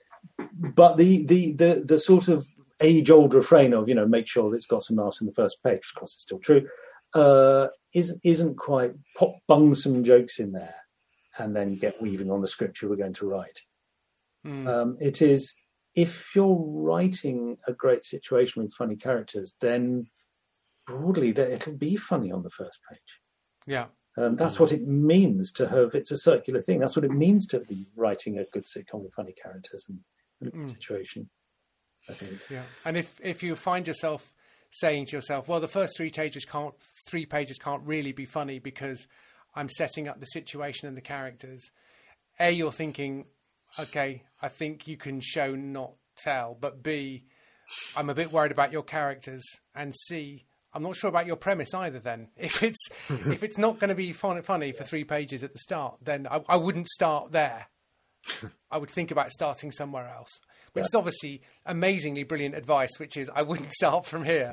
[0.53, 2.47] but the, the the the sort of
[2.81, 5.63] age old refrain of you know make sure it's got some laughs in the first
[5.63, 5.81] page.
[5.91, 6.67] Of course, it's still true.
[7.15, 10.75] Uh, isn't isn't quite pop bung some jokes in there,
[11.39, 13.63] and then get weaving on the script you were going to write.
[14.47, 14.69] Mm.
[14.69, 15.55] Um, it is
[15.99, 20.07] if you're writing a great situation with funny characters, then
[20.87, 23.21] broadly that it'll be funny on the first page.
[23.67, 23.87] Yeah.
[24.17, 25.97] Um, that's what it means to have.
[25.97, 26.79] It's a circular thing.
[26.79, 29.99] That's what it means to be writing a good sitcom with funny characters and
[30.41, 31.31] a good situation.
[32.09, 32.39] I think.
[32.49, 34.33] Yeah, and if if you find yourself
[34.71, 36.75] saying to yourself, "Well, the first three pages can't
[37.09, 39.07] three pages can't really be funny because
[39.55, 41.71] I'm setting up the situation and the characters,"
[42.41, 43.27] a you're thinking,
[43.79, 47.25] "Okay, I think you can show not tell," but b
[47.97, 49.45] I'm a bit worried about your characters,
[49.75, 50.45] and c
[50.75, 51.99] I'm not sure about your premise either.
[51.99, 55.53] Then, if it's if it's not going to be fun, funny for three pages at
[55.53, 57.67] the start, then I, I wouldn't start there.
[58.71, 60.41] I would think about starting somewhere else.
[60.75, 64.53] Which is obviously amazingly brilliant advice, which is I wouldn't start from here.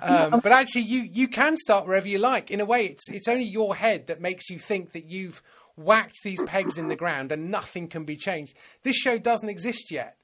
[0.00, 2.50] um, but actually, you you can start wherever you like.
[2.50, 5.42] In a way, it's it's only your head that makes you think that you've
[5.78, 8.56] whacked these pegs in the ground and nothing can be changed.
[8.82, 10.16] This show doesn't exist yet.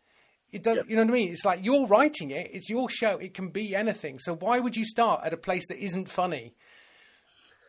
[0.52, 0.78] It does.
[0.86, 1.32] You know what I mean?
[1.32, 2.50] It's like you're writing it.
[2.52, 3.16] It's your show.
[3.18, 4.18] It can be anything.
[4.18, 6.55] So why would you start at a place that isn't funny?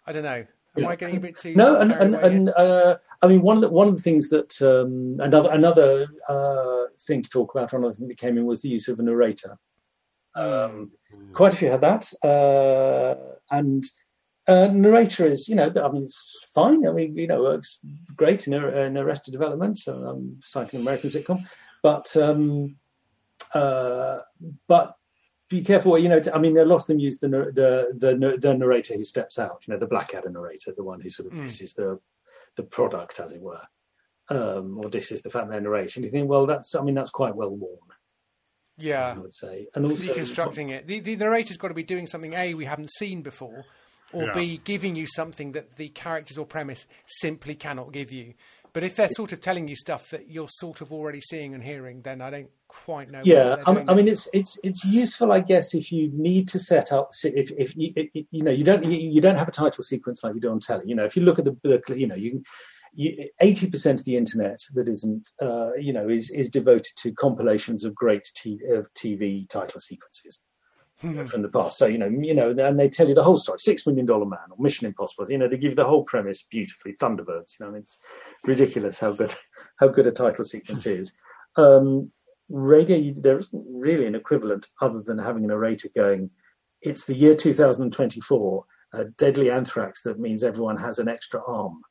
[0.06, 0.46] I don't know.
[0.78, 3.62] Am I getting a bit too No, and and, and uh, I mean one of
[3.62, 7.94] the one of the things that um, another another uh, thing to talk about, another
[7.94, 9.58] thing that came in was the use of a narrator.
[10.36, 10.92] Um,
[11.34, 13.16] quite a few had that, uh,
[13.50, 13.86] and
[14.48, 16.88] uh, narrator is you know I mean it's fine.
[16.88, 17.80] I mean you know works
[18.16, 21.46] great in, a, in Arrested Development, so I'm citing an American sitcom,
[21.82, 22.76] but um,
[23.54, 24.20] uh,
[24.68, 24.96] but
[25.50, 25.98] be careful.
[25.98, 29.04] You know, I mean, a lot of them use the the the, the narrator who
[29.04, 29.64] steps out.
[29.68, 31.44] You know, the Blackadder narrator, the one who sort of Mm.
[31.44, 32.00] misses the
[32.56, 33.62] the product, as it were,
[34.30, 36.04] um, or this is the fact they're narration.
[36.04, 37.80] You think, well, that's I mean that's quite well worn.
[38.78, 40.88] Yeah, I would say, and also deconstructing it.
[40.88, 43.66] The, the narrator's got to be doing something a we haven't seen before,
[44.14, 44.34] or Yeah.
[44.34, 48.34] b giving you something that the characters or premise simply cannot give you.
[48.74, 51.64] But if they're sort of telling you stuff that you're sort of already seeing and
[51.64, 53.22] hearing, then I don't quite know.
[53.24, 56.50] yeah what I, doing I mean it's it's it's useful i guess if you need
[56.50, 59.48] to set up if if you if, you know you don't you you don't have
[59.48, 61.56] a title sequence like you do on telly you know if you look at the,
[61.64, 62.44] the you know you can
[62.98, 67.84] you, 80% of the internet that isn't uh, you know is is devoted to compilations
[67.86, 70.40] of great t- of tv title sequences
[71.04, 71.78] know, from the past.
[71.78, 73.60] So you know you know and they tell you the whole story.
[73.60, 75.30] Six million dollar man or mission impossible.
[75.30, 76.94] You know they give you the whole premise beautifully.
[76.94, 77.98] Thunderbirds you know it's
[78.44, 79.34] ridiculous how good
[79.80, 81.14] how good a title sequence is.
[81.56, 82.12] Um
[82.50, 86.30] radio there isn't really an equivalent other than having a narrator going
[86.82, 91.82] it's the year 2024 a deadly anthrax that means everyone has an extra arm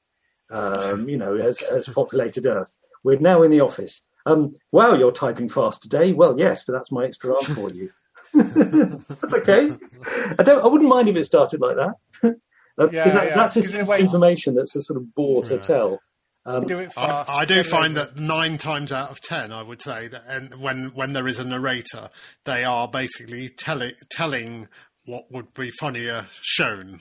[0.51, 2.79] um, you know has, has populated earth.
[3.03, 4.03] We're now in the office.
[4.27, 6.13] Um, wow you're typing fast today.
[6.13, 7.91] Well yes but that's my extra arm for you
[8.35, 9.71] that's okay.
[10.39, 12.37] I don't i wouldn't mind if it started like that.
[12.77, 13.35] Uh, 'cause Yeah, that- yeah.
[13.37, 16.01] that's 'Cause just in a way- information that's a sort of bore to tell.
[16.45, 17.31] Um, do it I, fast.
[17.31, 20.89] I do find that nine times out of ten, I would say that, and when
[20.89, 22.11] when there is a narrator,
[22.45, 24.67] they are basically telling telling
[25.07, 26.99] what would be funnier shown.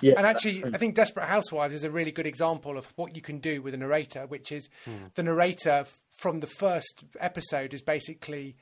[0.00, 0.14] yeah.
[0.16, 3.38] And actually, I think Desperate Housewives is a really good example of what you can
[3.40, 4.70] do with a narrator, which is
[5.16, 5.84] the narrator
[6.16, 8.56] from the first episode is basically,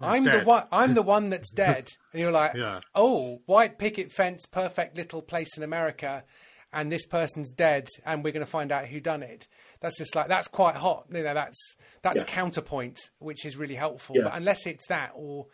[0.00, 0.64] "I'm the one.
[0.72, 2.80] I'm the one that's dead," and you're like, Yeah.
[2.94, 6.24] "Oh, white picket fence, perfect little place in America."
[6.70, 9.48] And this person's dead, and we're going to find out who done it.
[9.80, 11.06] That's just like that's quite hot.
[11.10, 11.58] You know, that's
[12.02, 12.24] that's Yeah.
[12.24, 14.16] counterpoint, which is really helpful.
[14.16, 14.24] Yeah.
[14.24, 15.46] But unless it's that or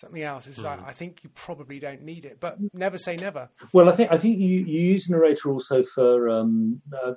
[0.00, 2.40] something else, it's like I think you probably don't need it.
[2.40, 3.48] But never say never.
[3.72, 7.12] Well, I think I think you, you use narrator also for um, uh,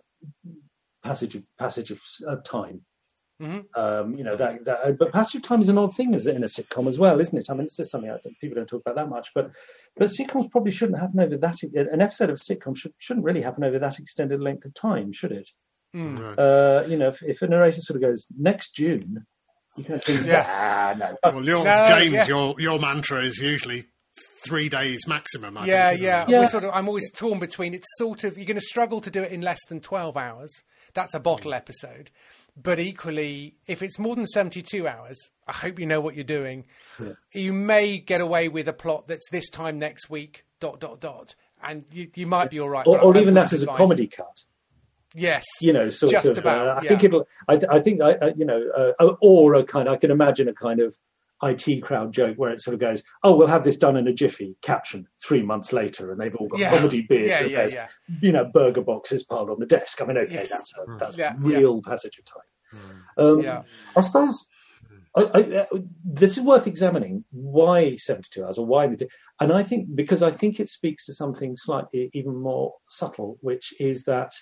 [1.04, 2.82] passage of passage of uh, time.
[3.42, 6.28] Um, you know that, that, uh, but passage of time is an odd thing, is
[6.28, 7.48] it, in a sitcom as well, isn't it?
[7.50, 9.52] I mean, this is something I don't, people don't talk about that much, but
[9.96, 11.64] but sitcoms probably shouldn't happen over that.
[11.64, 15.12] An episode of a sitcom should, shouldn't really happen over that extended length of time,
[15.14, 15.50] should it?
[15.96, 19.26] Uh, you know, if, if a narrator sort of goes next June,
[19.78, 20.46] you can think, Yeah.
[20.48, 22.28] ah, no, Well, your No, James, yes.
[22.28, 23.86] your your mantra is usually
[24.46, 25.58] three days maximum.
[25.58, 26.26] I yeah, think, yeah.
[26.28, 26.46] Yeah.
[26.48, 27.74] Sort of, I'm always torn between.
[27.74, 30.52] It's sort of you're going to struggle to do it in less than twelve hours.
[30.94, 32.10] That's a bottle episode.
[32.62, 36.66] But equally, if it's more than seventy-two hours, I hope you know what you're doing.
[37.32, 40.44] You may get away with a plot that's this time next week.
[40.60, 42.86] Dot dot dot, and you, you might be all right.
[42.86, 44.42] or, or even that as a comedy cut.
[45.16, 46.38] Yes, you know, sort just of.
[46.38, 46.68] about.
[46.68, 46.90] uh, I yeah.
[46.90, 47.28] think it'll.
[47.48, 49.88] I, th- I think I, I, you know, uh, or a kind.
[49.88, 50.98] I can imagine a kind of
[51.44, 54.14] IT crowd joke where it sort of goes, "Oh, we'll have this done in a
[54.14, 56.70] jiffy." Caption: Three months later, and they've all got Yeah.
[56.70, 57.28] comedy beard.
[57.28, 57.88] Yeah, yeah, yeah.
[58.22, 60.02] You know, burger boxes piled on the desk.
[60.02, 60.50] I mean, okay, Yes.
[60.50, 63.04] that's a, that's Yeah, real passage of time.
[63.18, 63.64] Um, Yeah.
[63.96, 64.46] I suppose.
[65.16, 65.66] I, I, uh,
[66.04, 67.26] this is worth examining.
[67.32, 68.96] Why seventy-two hours, or why?
[69.40, 73.74] And I think because I think it speaks to something slightly even more subtle, which
[73.80, 74.34] is that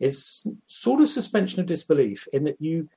[0.00, 2.88] it's sort of suspension of disbelief in that you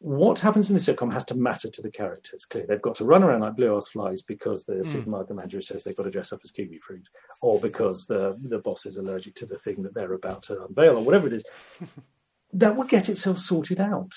[0.00, 2.44] what happens in the sitcom has to matter to the characters.
[2.44, 4.82] Clearly, they've got to run around like blue ass flies because the hmm.
[4.82, 7.08] supermarket manager says they've got to dress up as kiwi fruit,
[7.42, 10.96] or because the the boss is allergic to the thing that they're about to unveil,
[10.96, 11.44] or whatever it is.
[12.52, 14.12] that would get itself sorted out.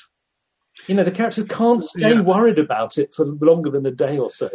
[0.88, 2.21] You know, the characters can't stay Yeah.
[2.21, 4.49] worried about it for longer than a day or so.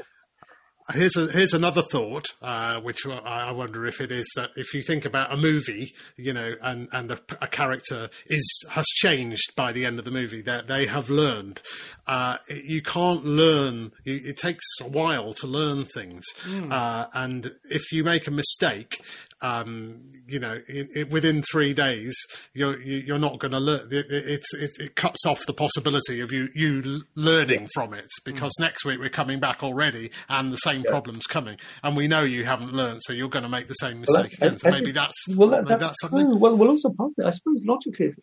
[0.92, 4.72] Here's a, here's another thought, uh, which I I wonder if it is that if
[4.72, 9.56] you think about a movie, you know, and and a, a character is has changed
[9.56, 11.60] by the end of the movie, that they have learned.
[12.06, 16.24] Uh, you can't learn; you, it takes a while to learn things,
[16.70, 19.02] uh, and if you make a mistake,
[19.42, 22.14] um, you know, i i within three days,
[22.54, 23.88] you're you, you're not going to learn.
[23.90, 28.06] It, it, it's it, it cuts off the possibility of you you learning from it
[28.24, 32.22] because next week we're coming back already, and the same problem's coming, and we know
[32.22, 34.58] you haven't learned, so you're going to make the same Well, mistake again.
[34.58, 36.26] So I maybe think- that's well, that, maybe that's, that's something.
[36.26, 36.36] true.
[36.38, 38.14] Well, well, also partly, I suppose logically, if,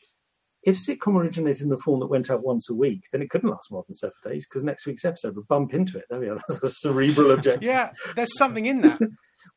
[0.63, 3.49] if sitcom originated in the form that went out once a week, then it couldn't
[3.49, 6.05] last more than seven days because next week's episode would bump into it.
[6.09, 6.39] There we are.
[6.49, 7.61] That's a cerebral objection.
[7.63, 8.99] Yeah, there's something in that.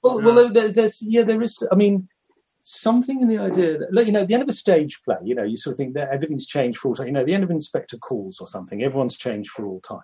[0.07, 1.67] Well, well, there's yeah, there is.
[1.71, 2.09] I mean,
[2.63, 5.35] something in the idea that you know, at the end of a stage play, you
[5.35, 7.07] know, you sort of think that everything's changed for all time.
[7.07, 10.01] You know, the end of Inspector Calls or something, everyone's changed for all time.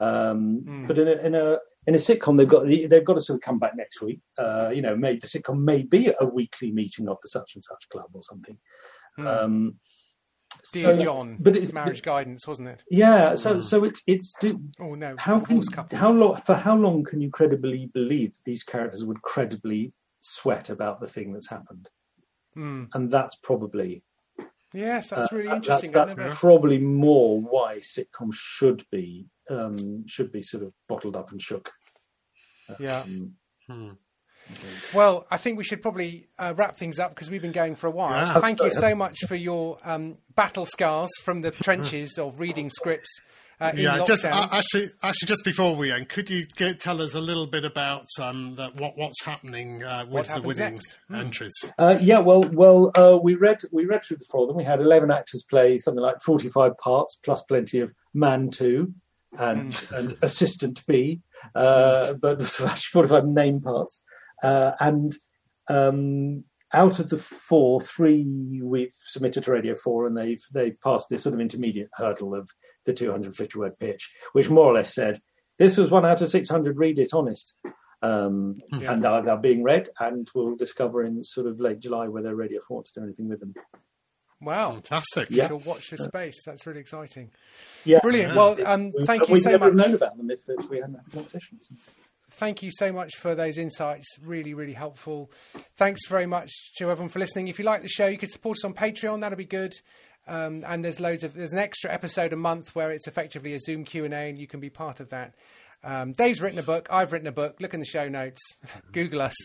[0.00, 3.36] Um, But in a, in a in a sitcom, they've got they've got to sort
[3.36, 4.20] of come back next week.
[4.38, 7.64] Uh, you know, may the sitcom may be a weekly meeting of the such and
[7.64, 8.56] such club or something.
[9.18, 9.78] Um,
[10.72, 12.84] Dear so- John, but it's marriage guidance, wasn't it?
[12.90, 15.98] yeah, so so it's it's do, Oh no, how can divorce couple.
[15.98, 20.70] how long for how long can you credibly believe that these characters would credibly sweat
[20.70, 21.88] about the thing that's happened?
[22.56, 24.02] and that's probably
[24.72, 25.90] Yes, that's really uh, interesting.
[25.92, 31.32] That's, that's probably more why sitcoms should be um, should be sort of bottled up
[31.32, 31.70] and shook.
[32.78, 33.02] yeah.
[33.68, 33.98] Um,
[34.94, 37.86] Well, I think we should probably uh, wrap things up because we've been going for
[37.86, 38.10] a while.
[38.12, 38.40] Yeah.
[38.40, 43.20] Thank you so much for your um, battle scars from the trenches of reading scripts
[43.60, 44.06] uh, Yeah, lockdown.
[44.06, 47.46] just uh, actually, actually, just before we end, could you get, tell us a little
[47.46, 50.98] bit about um, that, what what's happening uh, with the winning next?
[51.08, 51.14] Hmm.
[51.16, 51.52] entries?
[51.78, 54.56] Uh, yeah, well, well, uh, we read we read through the four of them.
[54.56, 58.94] We had eleven actors play something like forty-five parts, plus plenty of man two
[59.38, 61.20] and and assistant B,
[61.54, 64.02] uh, but actually forty-five name parts.
[64.42, 65.14] Uh, and
[65.68, 71.08] um, out of the four, three we've submitted to Radio Four, and they've they've passed
[71.10, 72.48] this sort of intermediate hurdle of
[72.86, 75.18] the two hundred fifty word pitch, which more or less said
[75.58, 76.78] this was one out of six hundred.
[76.78, 77.54] Read it, honest.
[78.02, 78.92] Um, Yeah.
[78.94, 82.60] And uh, they're being read, and we'll discover in sort of late July whether Radio
[82.66, 83.52] 4 wants to do anything with them.
[84.40, 84.72] wow.
[84.72, 85.28] Fantastic.
[85.30, 85.48] Yeah.
[85.48, 86.42] She'll watch this space.
[86.46, 87.30] That's really exciting.
[87.84, 88.34] Yeah, Brilliant.
[88.34, 89.86] Well, um, thank you we'd so never have much.
[89.86, 91.68] known about them if, if we hadn't had competitions.
[92.40, 94.06] Thank you so much for those insights.
[94.24, 95.30] Really, really helpful.
[95.76, 97.48] Thanks very much to everyone for listening.
[97.48, 99.20] If you like the show, you could support us on Patreon.
[99.20, 99.74] That'll be good.
[100.26, 103.58] Um, and there's loads of there's an extra episode a month where it's effectively a
[103.60, 105.34] Zoom Q and A, and you can be part of that.
[105.84, 106.88] Um, Dave's written a book.
[106.90, 107.56] I've written a book.
[107.60, 108.40] Look in the show notes.
[108.92, 109.36] Google us.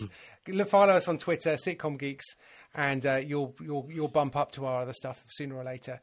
[0.69, 2.25] Follow us on Twitter, Sitcom Geeks,
[2.73, 5.99] and uh, you'll you'll you'll bump up to our other stuff sooner or later.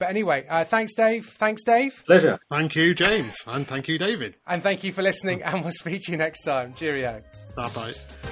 [0.00, 1.26] But anyway, uh, thanks, Dave.
[1.38, 2.40] Thanks, Dave, Pleasure.
[2.50, 4.34] Thank you, James, and thank you, David.
[4.46, 5.42] and thank you for listening.
[5.42, 6.74] And we'll speak to you next time.
[6.74, 7.22] Cheerio.
[7.54, 8.29] Bye bye.